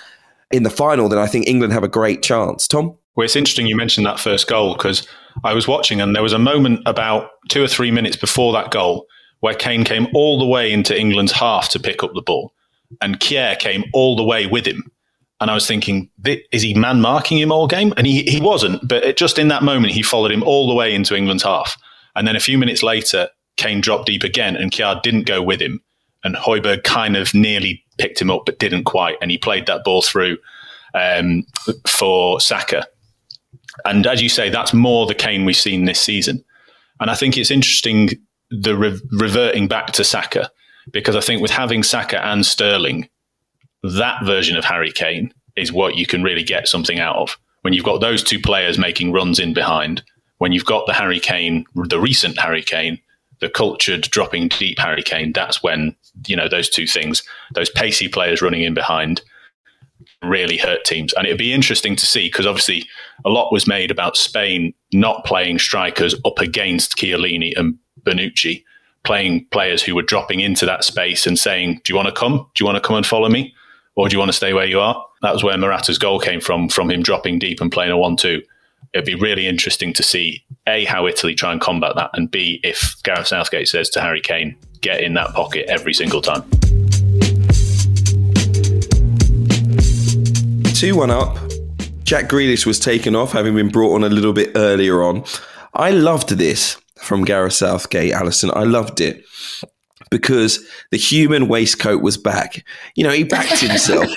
[0.51, 2.67] in the final, then I think England have a great chance.
[2.67, 2.95] Tom.
[3.15, 5.05] Well, it's interesting you mentioned that first goal because
[5.43, 8.71] I was watching and there was a moment about two or three minutes before that
[8.71, 9.07] goal
[9.41, 12.53] where Kane came all the way into England's half to pick up the ball,
[13.01, 14.89] and Kjær came all the way with him
[15.41, 17.93] and I was thinking, is he man marking him all game?
[17.95, 20.73] And he, he wasn't, but it, just in that moment, he followed him all the
[20.73, 21.77] way into England's half.
[22.15, 25.61] And then a few minutes later, Kane dropped deep again, and Kjær didn't go with
[25.61, 25.81] him.
[26.23, 29.15] And Højbjerg kind of nearly picked him up, but didn't quite.
[29.21, 30.37] And he played that ball through
[30.93, 31.45] um,
[31.87, 32.85] for Saka.
[33.85, 36.43] And as you say, that's more the Kane we've seen this season.
[36.99, 38.09] And I think it's interesting
[38.49, 40.51] the re- reverting back to Saka
[40.91, 43.07] because I think with having Saka and Sterling,
[43.83, 47.37] that version of Harry Kane is what you can really get something out of.
[47.61, 50.03] When you've got those two players making runs in behind,
[50.37, 52.99] when you've got the Harry Kane, the recent Harry Kane,
[53.41, 55.95] the cultured dropping deep Harry Kane, that's when,
[56.27, 59.21] you know, those two things, those pacey players running in behind
[60.23, 61.13] really hurt teams.
[61.13, 62.87] And it'd be interesting to see because obviously
[63.25, 68.63] a lot was made about Spain not playing strikers up against Chiellini and Bonucci,
[69.03, 72.49] playing players who were dropping into that space and saying, Do you want to come?
[72.55, 73.53] Do you want to come and follow me?
[73.99, 75.05] Or do you want to stay where you are?
[75.23, 78.15] That was where Morata's goal came from, from him dropping deep and playing a 1
[78.15, 78.41] 2.
[78.93, 82.61] It'd be really interesting to see A, how Italy try and combat that, and B,
[82.63, 86.49] if Gareth Southgate says to Harry Kane, get in that pocket every single time.
[90.75, 91.37] 2 1 up.
[92.03, 95.25] Jack Grealish was taken off, having been brought on a little bit earlier on.
[95.73, 98.55] I loved this from Gareth Southgate, Alyson.
[98.55, 99.25] I loved it
[100.09, 102.65] because the human waistcoat was back.
[102.95, 104.07] You know, he backed himself.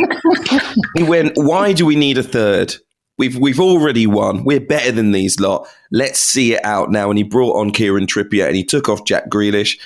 [0.97, 2.75] he went, Why do we need a third?
[3.19, 4.43] We've we've already won.
[4.43, 5.69] We're better than these lot.
[5.91, 7.11] Let's see it out now.
[7.11, 9.79] And he brought on Kieran Trippier and he took off Jack Grealish.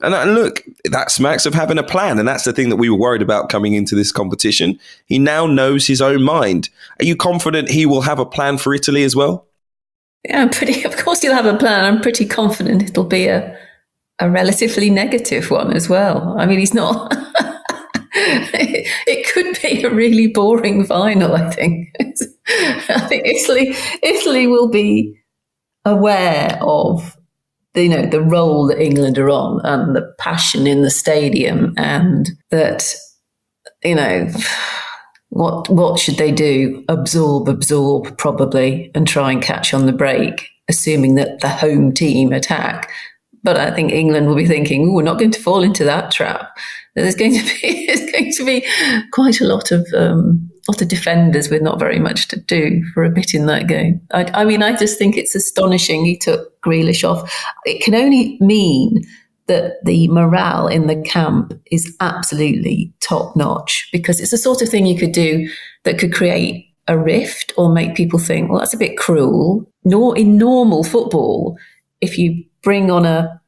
[0.00, 2.18] And, and look, that smacks of having a plan.
[2.18, 4.80] And that's the thing that we were worried about coming into this competition.
[5.04, 6.70] He now knows his own mind.
[6.98, 9.46] Are you confident he will have a plan for Italy as well?
[10.24, 10.84] Yeah, I'm pretty.
[10.90, 11.84] Of course, he'll have a plan.
[11.84, 13.58] I'm pretty confident it'll be a
[14.20, 16.36] a relatively negative one as well.
[16.38, 17.12] I mean, he's not.
[18.14, 21.34] it could be a really boring final.
[21.34, 21.88] I think.
[22.48, 25.16] I think Italy Italy will be
[25.84, 27.16] aware of
[27.74, 32.30] you know the roll that England are on and the passion in the stadium and
[32.50, 32.94] that
[33.84, 34.28] you know
[35.28, 40.48] what what should they do absorb absorb probably and try and catch on the break
[40.68, 42.90] assuming that the home team attack
[43.42, 46.50] but I think England will be thinking we're not going to fall into that trap
[46.94, 48.66] there's going to be there's going to be
[49.12, 53.04] quite a lot of um, lot of defenders with not very much to do for
[53.04, 54.00] a bit in that game.
[54.12, 57.32] I, I mean, I just think it's astonishing he took Grealish off.
[57.64, 59.02] It can only mean
[59.46, 64.68] that the morale in the camp is absolutely top notch because it's the sort of
[64.68, 65.50] thing you could do
[65.84, 69.64] that could create a rift or make people think, well, that's a bit cruel.
[69.84, 71.58] Nor in normal football,
[72.00, 73.40] if you bring on a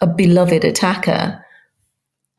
[0.00, 1.42] a beloved attacker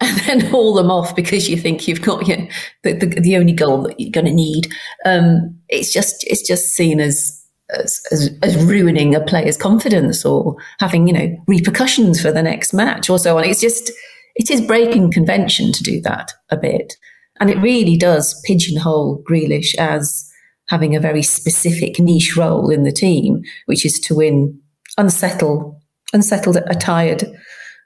[0.02, 2.50] and then haul them off because you think you've got the,
[2.84, 4.68] the, the only goal that you're going to need.
[5.06, 10.56] Um, it's just it's just seen as, as, as as ruining a player's confidence or
[10.80, 13.46] having you know repercussions for the next match or so on.
[13.46, 13.92] It's just
[14.36, 16.94] it is breaking convention to do that a bit,
[17.40, 20.30] and it really does pigeonhole Grealish as
[20.70, 24.60] having a very specific niche role in the team, which is to win
[24.98, 25.76] unsettled
[26.14, 27.24] unsettled a tired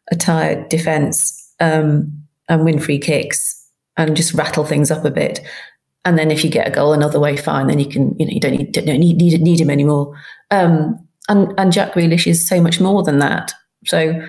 [0.09, 3.53] a tired defence um, and win free kicks
[3.97, 5.41] and just rattle things up a bit.
[6.05, 7.67] And then if you get a goal another way, fine.
[7.67, 10.15] Then you can, you know, you don't need don't need need, need him anymore.
[10.51, 13.53] Um, and and Jack Grealish is so much more than that.
[13.85, 14.21] So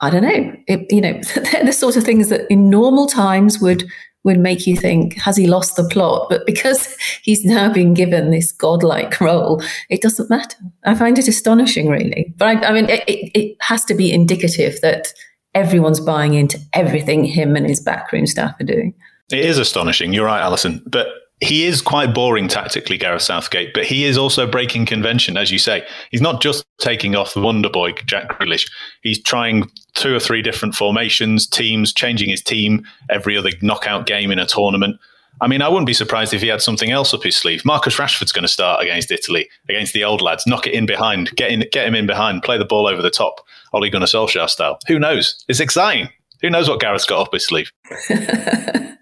[0.00, 0.54] I don't know.
[0.66, 3.88] It, you know, they're the sort of things that in normal times would
[4.24, 6.28] would make you think, has he lost the plot?
[6.30, 10.56] But because he's now been given this godlike role, it doesn't matter.
[10.84, 12.32] I find it astonishing, really.
[12.36, 15.12] But I, I mean, it, it, it has to be indicative that
[15.54, 18.94] everyone's buying into everything him and his backroom staff are doing.
[19.30, 20.12] It is astonishing.
[20.12, 20.82] You're right, Alyson.
[20.86, 21.08] But
[21.42, 25.58] he is quite boring tactically, Gareth Southgate, but he is also breaking convention, as you
[25.58, 25.84] say.
[26.12, 28.70] He's not just taking off the wonder boy, Jack Grealish.
[29.02, 34.30] He's trying two or three different formations, teams, changing his team every other knockout game
[34.30, 35.00] in a tournament.
[35.40, 37.64] I mean, I wouldn't be surprised if he had something else up his sleeve.
[37.64, 41.34] Marcus Rashford's going to start against Italy, against the old lads, knock it in behind,
[41.34, 44.48] get, in, get him in behind, play the ball over the top, Ole Gunnar Solskjaer
[44.48, 44.78] style.
[44.86, 45.44] Who knows?
[45.48, 46.08] It's exciting.
[46.42, 47.72] Who knows what Gareth's got up his sleeve?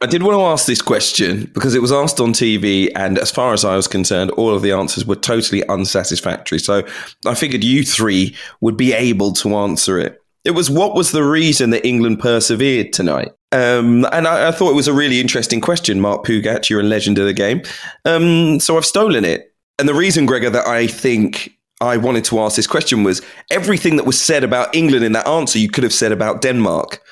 [0.02, 3.30] I did want to ask this question because it was asked on TV, and as
[3.30, 6.58] far as I was concerned, all of the answers were totally unsatisfactory.
[6.58, 6.86] So
[7.26, 10.22] I figured you three would be able to answer it.
[10.44, 13.32] It was what was the reason that England persevered tonight?
[13.52, 16.70] Um, and I, I, thought it was a really interesting question, Mark Pougatch.
[16.70, 17.62] You're a legend of the game.
[18.04, 19.52] Um, so I've stolen it.
[19.78, 23.96] And the reason, Gregor, that I think I wanted to ask this question was everything
[23.96, 27.02] that was said about England in that answer, you could have said about Denmark.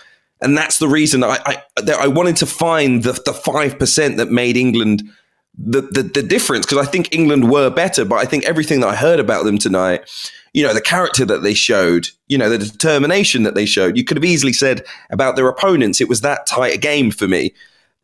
[0.41, 1.63] And that's the reason I, I,
[1.99, 5.03] I wanted to find the, the 5% that made England
[5.57, 6.67] the, the, the difference.
[6.67, 9.59] Because I think England were better, but I think everything that I heard about them
[9.59, 10.09] tonight
[10.59, 13.97] you know, the character that they showed, you know, the determination that they showed.
[13.97, 17.29] You could have easily said about their opponents, it was that tight a game for
[17.29, 17.55] me.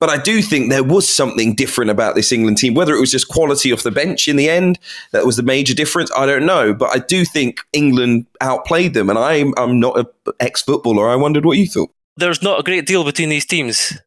[0.00, 2.74] But I do think there was something different about this England team.
[2.74, 4.78] Whether it was just quality off the bench in the end,
[5.12, 6.10] that was the major difference.
[6.16, 6.74] I don't know.
[6.74, 9.08] But I do think England outplayed them.
[9.08, 10.06] And I'm, I'm not an
[10.40, 11.08] ex footballer.
[11.08, 11.90] I wondered what you thought.
[12.16, 13.98] There's not a great deal between these teams.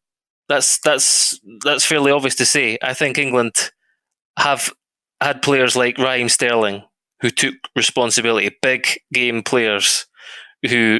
[0.49, 2.77] That's that's that's fairly obvious to say.
[2.81, 3.71] I think England
[4.37, 4.71] have
[5.21, 6.83] had players like Raheem Sterling
[7.21, 10.05] who took responsibility, big game players
[10.67, 10.99] who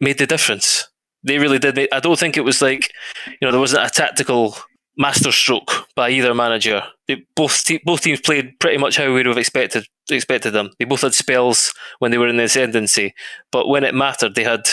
[0.00, 0.88] made the difference.
[1.22, 1.88] They really did.
[1.92, 2.90] I don't think it was like
[3.26, 4.56] you know there wasn't a tactical
[4.98, 6.82] masterstroke by either manager.
[7.06, 10.70] They, both te- both teams played pretty much how we would have expected expected them.
[10.78, 13.14] They both had spells when they were in the ascendancy,
[13.52, 14.68] but when it mattered, they had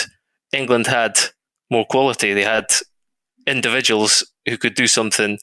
[0.52, 1.18] England had
[1.70, 2.34] more quality.
[2.34, 2.66] They had
[3.46, 5.38] individuals who could do something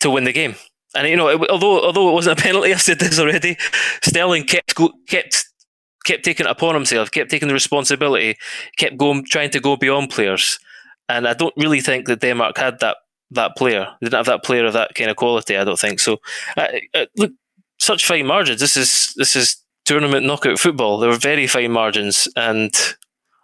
[0.00, 0.54] to win the game.
[0.96, 3.56] And you know, although although it wasn't a penalty, I've said this already.
[4.02, 4.74] Sterling kept
[5.08, 5.44] kept
[6.04, 8.36] kept taking it upon himself, kept taking the responsibility,
[8.76, 10.58] kept going, trying to go beyond players.
[11.08, 12.96] And I don't really think that Denmark had that
[13.32, 13.86] that player.
[14.00, 15.56] They didn't have that player of that kind of quality.
[15.56, 16.18] I don't think so.
[16.56, 17.32] Uh, uh, look,
[17.78, 18.60] such fine margins.
[18.60, 20.98] This is this is tournament knockout football.
[20.98, 22.74] There were very fine margins, and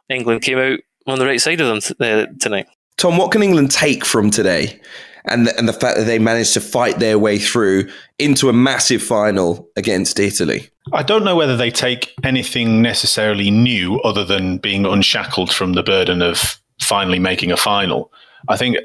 [0.08, 2.66] England came out on the right side of them t- uh, tonight.
[2.96, 4.80] Tom, what can England take from today?
[5.26, 8.52] And the, and the fact that they managed to fight their way through into a
[8.52, 10.68] massive final against Italy.
[10.92, 15.82] I don't know whether they take anything necessarily new other than being unshackled from the
[15.82, 18.12] burden of finally making a final.
[18.48, 18.76] I think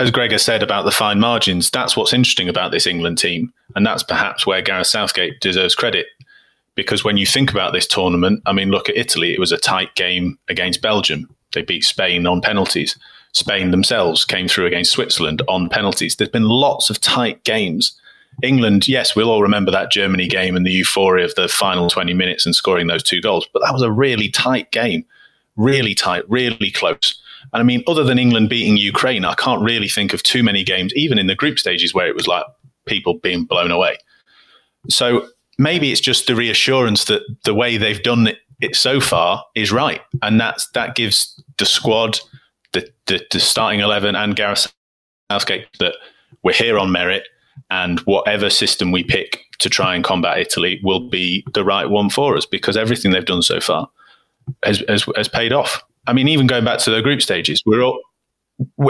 [0.00, 3.52] as Gregor said about the fine margins, that's what's interesting about this England team.
[3.76, 6.06] And that's perhaps where Gareth Southgate deserves credit.
[6.74, 9.32] Because when you think about this tournament, I mean, look at Italy.
[9.32, 11.28] It was a tight game against Belgium.
[11.54, 12.98] They beat Spain on penalties.
[13.32, 16.16] Spain themselves came through against Switzerland on penalties.
[16.16, 17.98] There's been lots of tight games.
[18.42, 22.14] England, yes, we'll all remember that Germany game and the euphoria of the final 20
[22.14, 25.04] minutes and scoring those two goals, but that was a really tight game.
[25.56, 27.20] Really tight, really close.
[27.52, 30.64] And I mean, other than England beating Ukraine, I can't really think of too many
[30.64, 32.44] games, even in the group stages, where it was like
[32.86, 33.96] people being blown away.
[34.88, 35.28] So
[35.58, 38.28] maybe it's just the reassurance that the way they've done
[38.60, 42.20] it, so far is right, and that's that gives the squad,
[42.72, 44.72] the, the, the starting eleven, and Gareth
[45.30, 45.94] Southgate that
[46.42, 47.28] we're here on merit,
[47.70, 52.10] and whatever system we pick to try and combat Italy will be the right one
[52.10, 53.88] for us because everything they've done so far
[54.64, 55.82] has, has, has paid off.
[56.06, 57.98] I mean, even going back to the group stages, we're all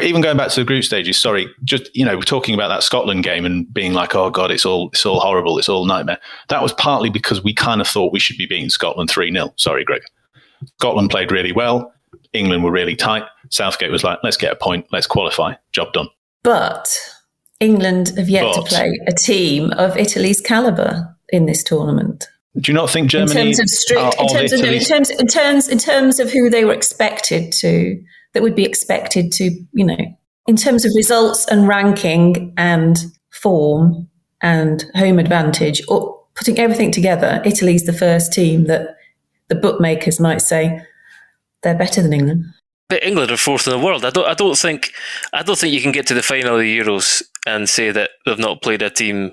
[0.03, 1.21] even going back to the group stages.
[1.21, 4.51] Sorry, just you know, we're talking about that Scotland game and being like, "Oh God,
[4.51, 7.87] it's all it's all horrible, it's all nightmare." That was partly because we kind of
[7.87, 10.03] thought we should be beating Scotland three 0 Sorry, Greg.
[10.79, 11.93] Scotland played really well.
[12.35, 13.25] England were really tight.
[13.51, 14.87] Southgate was like, "Let's get a point.
[14.93, 15.55] Let's qualify.
[15.73, 16.09] Job done."
[16.43, 16.89] But
[17.61, 22.27] England have yet But- to play a team of Italy's caliber in this tournament.
[22.61, 25.11] Do you not think Germany in terms of strict, in terms of, no, in terms
[25.11, 28.01] in terms in terms of who they were expected to,
[28.33, 29.99] that would be expected to, you know,
[30.47, 34.09] in terms of results and ranking and form
[34.41, 38.97] and home advantage, or putting everything together, Italy's the first team that
[39.49, 40.81] the bookmakers might say
[41.65, 42.45] they're better than England.
[42.89, 44.05] But England are fourth in the world.
[44.05, 44.27] I don't.
[44.27, 44.93] I don't think.
[45.33, 48.11] I don't think you can get to the final of the Euros and say that
[48.25, 49.33] they've not played a team.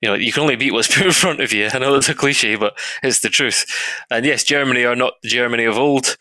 [0.00, 1.68] You know, you can only beat what's put in front of you.
[1.72, 3.64] I know that's a cliche, but it's the truth.
[4.10, 6.16] And yes, Germany are not Germany of old.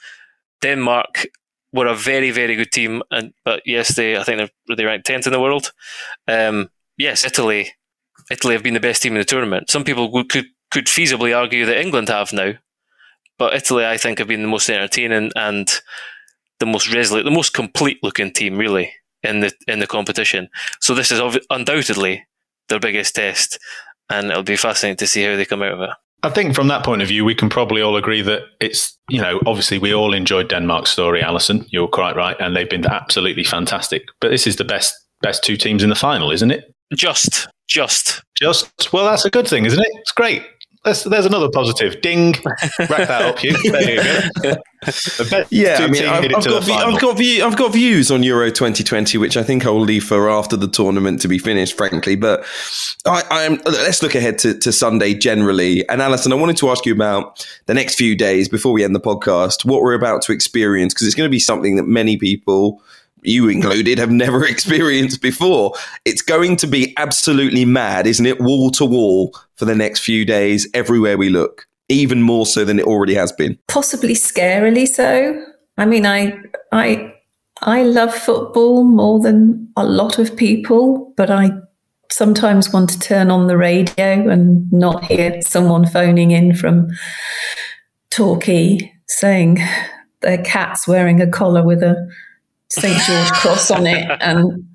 [0.61, 1.27] Denmark
[1.71, 4.17] were a very, very good team, and but yes, they.
[4.17, 5.71] I think they're they ranked tenth in the world.
[6.27, 7.73] Um, yes, Italy.
[8.31, 9.69] Italy have been the best team in the tournament.
[9.69, 12.53] Some people could could feasibly argue that England have now,
[13.38, 15.81] but Italy, I think, have been the most entertaining and
[16.59, 20.49] the most resolute, the most complete looking team, really, in the in the competition.
[20.81, 22.25] So this is undoubtedly
[22.69, 23.59] their biggest test,
[24.09, 25.89] and it'll be fascinating to see how they come out of it.
[26.23, 29.21] I think from that point of view, we can probably all agree that it's, you
[29.21, 31.67] know, obviously we all enjoyed Denmark's story, Alyson.
[31.69, 32.36] You're quite right.
[32.39, 34.05] And they've been absolutely fantastic.
[34.21, 36.73] But this is the best best two teams in the final, isn't it?
[36.95, 38.23] Just, just.
[38.39, 39.91] Just, well, that's a good thing, isn't it?
[39.99, 40.43] It's great.
[40.86, 41.99] There's, there's another positive.
[42.01, 42.36] Ding.
[42.79, 43.53] Wrap that up, you.
[43.71, 44.55] There you go.
[44.86, 46.93] The Yeah, I mean, I've, I've got view, final.
[46.93, 50.29] I've got view, I've got views on Euro 2020, which I think I'll leave for
[50.29, 52.15] after the tournament to be finished, frankly.
[52.15, 52.45] But
[53.03, 55.88] I, I'm let's look ahead to, to Sunday generally.
[55.89, 58.93] And Alyson, I wanted to ask you about the next few days before we end
[58.93, 62.15] the podcast, what we're about to experience, because it's going to be something that many
[62.15, 62.81] people.
[63.22, 65.74] You included have never experienced before.
[66.05, 68.39] It's going to be absolutely mad, isn't it?
[68.39, 72.80] Wall to wall for the next few days, everywhere we look, even more so than
[72.80, 73.57] it already has been.
[73.68, 75.43] possibly scarily so.
[75.78, 76.38] I mean, I
[76.72, 77.13] I
[77.61, 81.51] I love football more than a lot of people, but I
[82.11, 86.89] sometimes want to turn on the radio and not hear someone phoning in from
[88.09, 89.59] Torquay saying
[90.22, 92.09] their cat's wearing a collar with a
[92.82, 94.67] St George cross on it and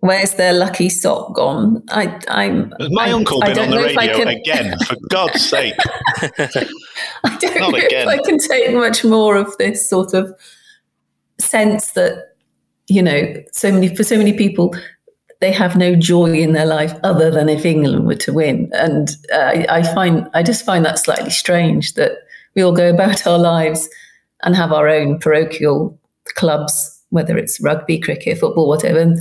[0.00, 1.82] where's their lucky sock gone?
[1.90, 4.16] I I'm Has my I- uncle I been don't on the know if I radio
[4.24, 4.78] can- again?
[4.86, 5.74] For God's sake.
[6.22, 8.08] I don't Not know again.
[8.08, 10.32] if I can take much more of this sort of
[11.38, 12.34] sense that
[12.88, 14.74] you know so many for so many people
[15.40, 18.70] they have no joy in their life other than if England were to win.
[18.74, 22.12] And uh, I, I find I just find that slightly strange that
[22.54, 23.88] we all go about our lives
[24.44, 25.98] and have our own parochial
[26.36, 29.14] clubs, whether it's rugby, cricket, football, whatever,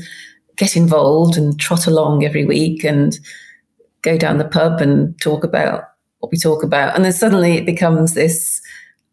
[0.56, 3.20] get involved and trot along every week and
[4.02, 5.84] go down the pub and talk about
[6.20, 6.96] what we talk about.
[6.96, 8.62] And then suddenly it becomes this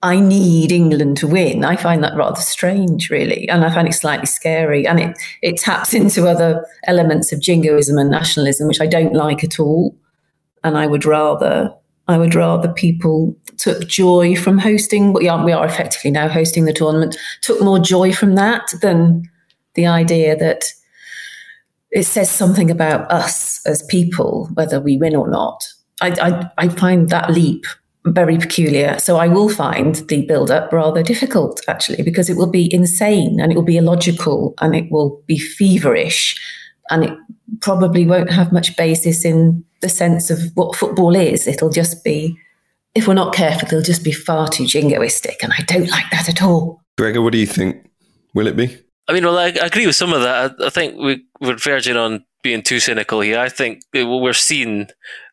[0.00, 1.64] I need England to win.
[1.64, 4.86] I find that rather strange, really, and I find it slightly scary.
[4.86, 9.42] And it it taps into other elements of jingoism and nationalism, which I don't like
[9.42, 9.96] at all.
[10.62, 11.74] And I would rather
[12.06, 15.12] I would rather people took joy from hosting.
[15.12, 17.16] We are we are effectively now hosting the tournament.
[17.42, 19.28] Took more joy from that than
[19.74, 20.64] the idea that
[21.90, 25.66] it says something about us as people, whether we win or not.
[26.00, 27.64] I, I, I find that leap
[28.06, 28.98] very peculiar.
[28.98, 33.40] So I will find the build up rather difficult, actually, because it will be insane
[33.40, 36.36] and it will be illogical and it will be feverish
[36.90, 37.18] and it
[37.60, 41.46] probably won't have much basis in the sense of what football is.
[41.46, 42.38] It'll just be,
[42.98, 45.36] if we're not careful, they'll just be far too jingoistic.
[45.42, 46.82] And I don't like that at all.
[46.96, 47.88] Gregor, what do you think?
[48.34, 48.76] Will it be?
[49.08, 50.54] I mean, well, I, I agree with some of that.
[50.60, 53.38] I, I think we, we're verging on being too cynical here.
[53.38, 54.88] I think we're seeing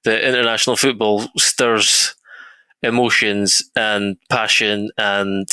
[0.05, 2.15] that international football stirs
[2.83, 5.47] emotions and passion and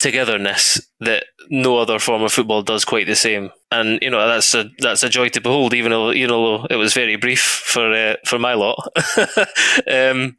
[0.00, 3.50] togetherness that no other form of football does quite the same.
[3.70, 6.76] And you know that's a that's a joy to behold, even though you know it
[6.76, 8.86] was very brief for uh, for my lot.
[9.90, 10.36] um,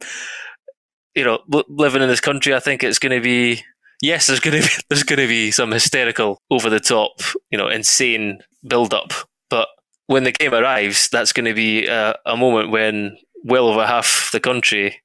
[1.16, 3.62] you know, living in this country, I think it's going to be
[4.02, 7.58] yes, there's going to be there's going to be some hysterical, over the top, you
[7.58, 9.12] know, insane build up.
[9.50, 9.68] But
[10.06, 14.30] when the game arrives, that's going to be a, a moment when well over half
[14.32, 15.00] the country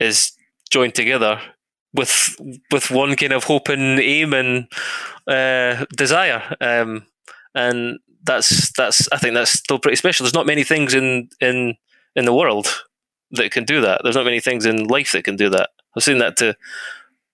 [0.00, 0.32] is
[0.70, 1.40] joined together
[1.94, 2.36] with
[2.70, 4.66] with one kind of hope and aim and
[5.26, 6.56] uh, desire.
[6.60, 7.06] Um,
[7.54, 10.24] and that's that's I think that's still pretty special.
[10.24, 11.76] There's not many things in in
[12.16, 12.82] in the world
[13.32, 14.00] that can do that.
[14.02, 15.70] There's not many things in life that can do that.
[15.96, 16.50] I've seen that to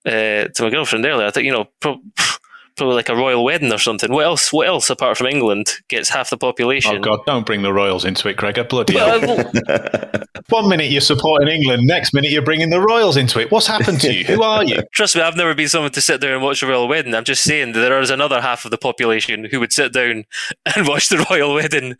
[0.05, 1.27] uh, to my girlfriend earlier.
[1.27, 1.65] I think you know.
[1.79, 2.01] Pro-
[2.75, 4.11] probably like a royal wedding or something.
[4.11, 4.51] What else?
[4.51, 6.97] What else apart from England gets half the population?
[6.97, 7.19] Oh God!
[7.25, 8.63] Don't bring the royals into it, Gregor.
[8.63, 9.51] Bloody hell!
[10.49, 13.49] One minute you're supporting England, next minute you're bringing the royals into it.
[13.49, 14.25] What's happened to you?
[14.25, 14.81] Who are you?
[14.91, 17.15] Trust me, I've never been someone to sit there and watch a royal wedding.
[17.15, 20.25] I'm just saying that there is another half of the population who would sit down
[20.75, 21.95] and watch the royal wedding.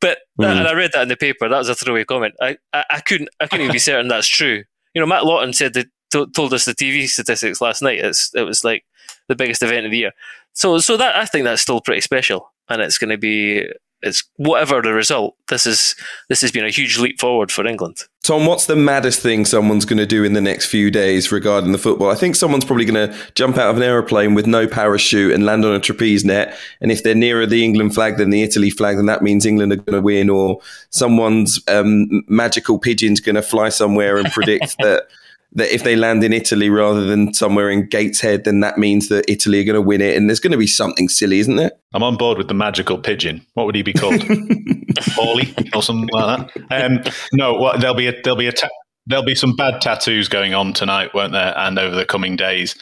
[0.00, 0.46] but mm.
[0.46, 1.48] and I read that in the paper.
[1.48, 2.34] That was a throwaway comment.
[2.40, 4.64] I, I, I couldn't I couldn't even be certain that's true.
[4.94, 7.98] You know, Matt Lawton said that told us the TV statistics last night.
[7.98, 8.84] It's, it was like
[9.30, 10.12] the biggest event of the year.
[10.52, 13.66] So so that I think that's still pretty special, and it's going to be
[14.02, 15.36] it's whatever the result.
[15.48, 15.94] This is
[16.28, 18.04] this has been a huge leap forward for England.
[18.22, 21.72] Tom, what's the maddest thing someone's going to do in the next few days regarding
[21.72, 22.10] the football?
[22.10, 25.46] I think someone's probably going to jump out of an aeroplane with no parachute and
[25.46, 26.56] land on a trapeze net.
[26.80, 29.72] And if they're nearer the England flag than the Italy flag, then that means England
[29.72, 30.28] are going to win.
[30.28, 30.60] Or
[30.90, 35.08] someone's um, magical pigeon's going to fly somewhere and predict that
[35.52, 39.28] that if they land in Italy rather than somewhere in Gateshead, then that means that
[39.28, 40.16] Italy are going to win it.
[40.16, 41.72] And there's going to be something silly, isn't there?
[41.92, 43.44] I'm on board with the magical pigeon.
[43.54, 44.14] What would he be called?
[44.20, 46.84] Paulie or something like that.
[46.84, 48.68] Um, no, well, there'll be a, there'll be a ta-
[49.06, 51.56] there'll be some bad tattoos going on tonight, won't there?
[51.58, 52.76] And over the coming days,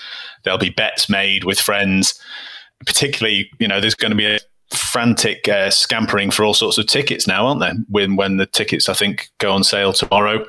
[0.44, 2.20] there'll be bets made with friends.
[2.86, 4.38] Particularly, you know, there's going to be a
[4.70, 7.74] frantic uh, scampering for all sorts of tickets now, aren't there?
[7.88, 10.46] When when the tickets I think go on sale tomorrow.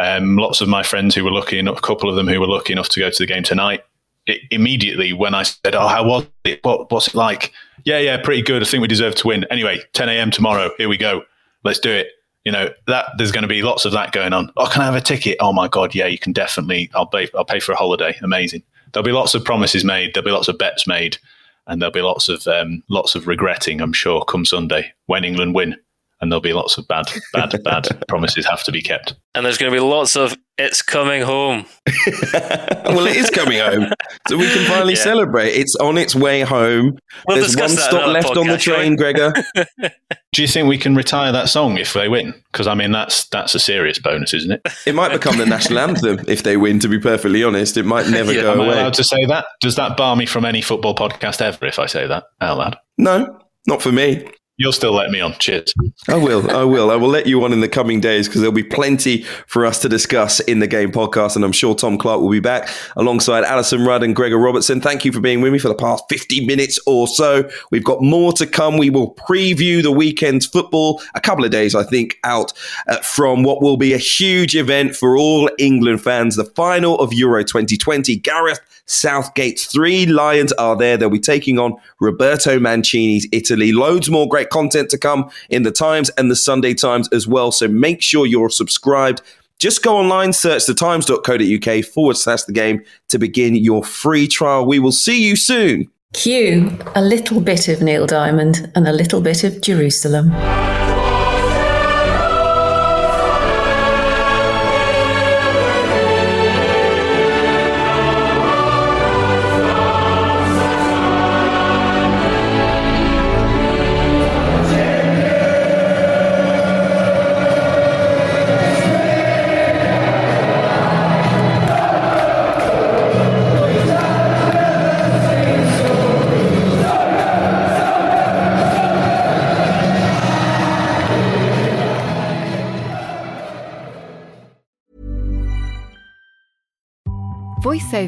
[0.00, 2.46] Um, lots of my friends who were lucky enough, a couple of them who were
[2.46, 3.84] lucky enough to go to the game tonight,
[4.26, 6.64] it, immediately when I said, "Oh, how was it?
[6.64, 7.52] What, what's it like?"
[7.84, 8.62] Yeah, yeah, pretty good.
[8.62, 9.44] I think we deserve to win.
[9.50, 10.30] Anyway, 10 a.m.
[10.30, 10.70] tomorrow.
[10.78, 11.22] Here we go.
[11.64, 12.08] Let's do it.
[12.44, 14.50] You know that there's going to be lots of that going on.
[14.56, 15.36] Oh, can I have a ticket?
[15.40, 16.90] Oh my god, yeah, you can definitely.
[16.94, 17.28] I'll pay.
[17.34, 18.16] I'll pay for a holiday.
[18.22, 18.62] Amazing.
[18.92, 20.14] There'll be lots of promises made.
[20.14, 21.18] There'll be lots of bets made,
[21.66, 23.82] and there'll be lots of um, lots of regretting.
[23.82, 25.76] I'm sure come Sunday when England win
[26.20, 29.14] and there'll be lots of bad, bad, bad promises have to be kept.
[29.34, 31.66] And there's going to be lots of "It's coming home."
[32.34, 33.92] well, it is coming home,
[34.28, 35.02] so we can finally yeah.
[35.02, 35.50] celebrate.
[35.50, 36.98] It's on its way home.
[37.26, 39.14] We'll There's one stop left podcast, on the train, right?
[39.14, 39.32] Gregor.
[40.32, 42.34] Do you think we can retire that song if they win?
[42.52, 44.60] Because I mean, that's that's a serious bonus, isn't it?
[44.86, 46.78] It might become the national anthem if they win.
[46.80, 48.68] To be perfectly honest, it might never yeah, go am away.
[48.68, 49.46] Am I allowed to say that?
[49.60, 52.76] Does that bar me from any football podcast ever if I say that out loud?
[52.98, 54.28] No, not for me.
[54.60, 55.32] You'll still let me on.
[55.38, 55.72] Cheers.
[56.06, 56.50] I will.
[56.50, 56.90] I will.
[56.90, 59.78] I will let you on in the coming days because there'll be plenty for us
[59.78, 61.34] to discuss in the game podcast.
[61.34, 64.82] And I'm sure Tom Clarke will be back alongside Alyson Rudd and Gregor Robertson.
[64.82, 67.48] Thank you for being with me for the past 50 minutes or so.
[67.70, 68.76] We've got more to come.
[68.76, 72.52] We will preview the weekend's football a couple of days, I think, out
[72.86, 77.14] uh, from what will be a huge event for all England fans the final of
[77.14, 78.14] Euro 2020.
[78.16, 78.60] Gareth
[78.90, 80.96] Southgate's three Lions are there.
[80.96, 83.70] They'll be taking on Roberto Mancini's Italy.
[83.72, 87.52] Loads more great content to come in the Times and the Sunday Times as well.
[87.52, 89.22] So make sure you're subscribed.
[89.60, 94.66] Just go online, search the times.co.uk forward slash the game to begin your free trial.
[94.66, 95.88] We will see you soon.
[96.12, 100.30] Cue a little bit of Neil Diamond and a little bit of Jerusalem.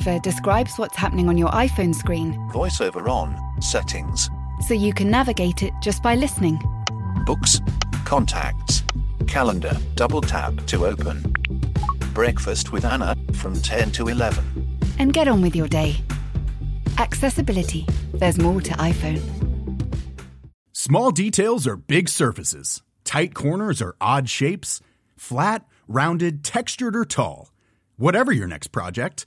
[0.03, 4.29] VoiceOver describes what's happening on your iPhone screen VoiceOver on, settings,
[4.67, 6.59] so you can navigate it just by listening.
[7.25, 7.61] books,
[8.05, 8.83] contacts,
[9.29, 11.23] calendar, double tap to open.
[12.15, 14.45] Breakfast with Anna from 10 to 11.
[14.99, 15.97] And get on with your day.
[16.99, 17.87] Accessibility.
[18.13, 19.23] There's more to iPhone.
[20.73, 22.83] Small details are big surfaces.
[23.05, 24.81] Tight corners are odd shapes.
[25.17, 27.51] Flat, rounded, textured, or tall.
[27.97, 29.27] Whatever your next project,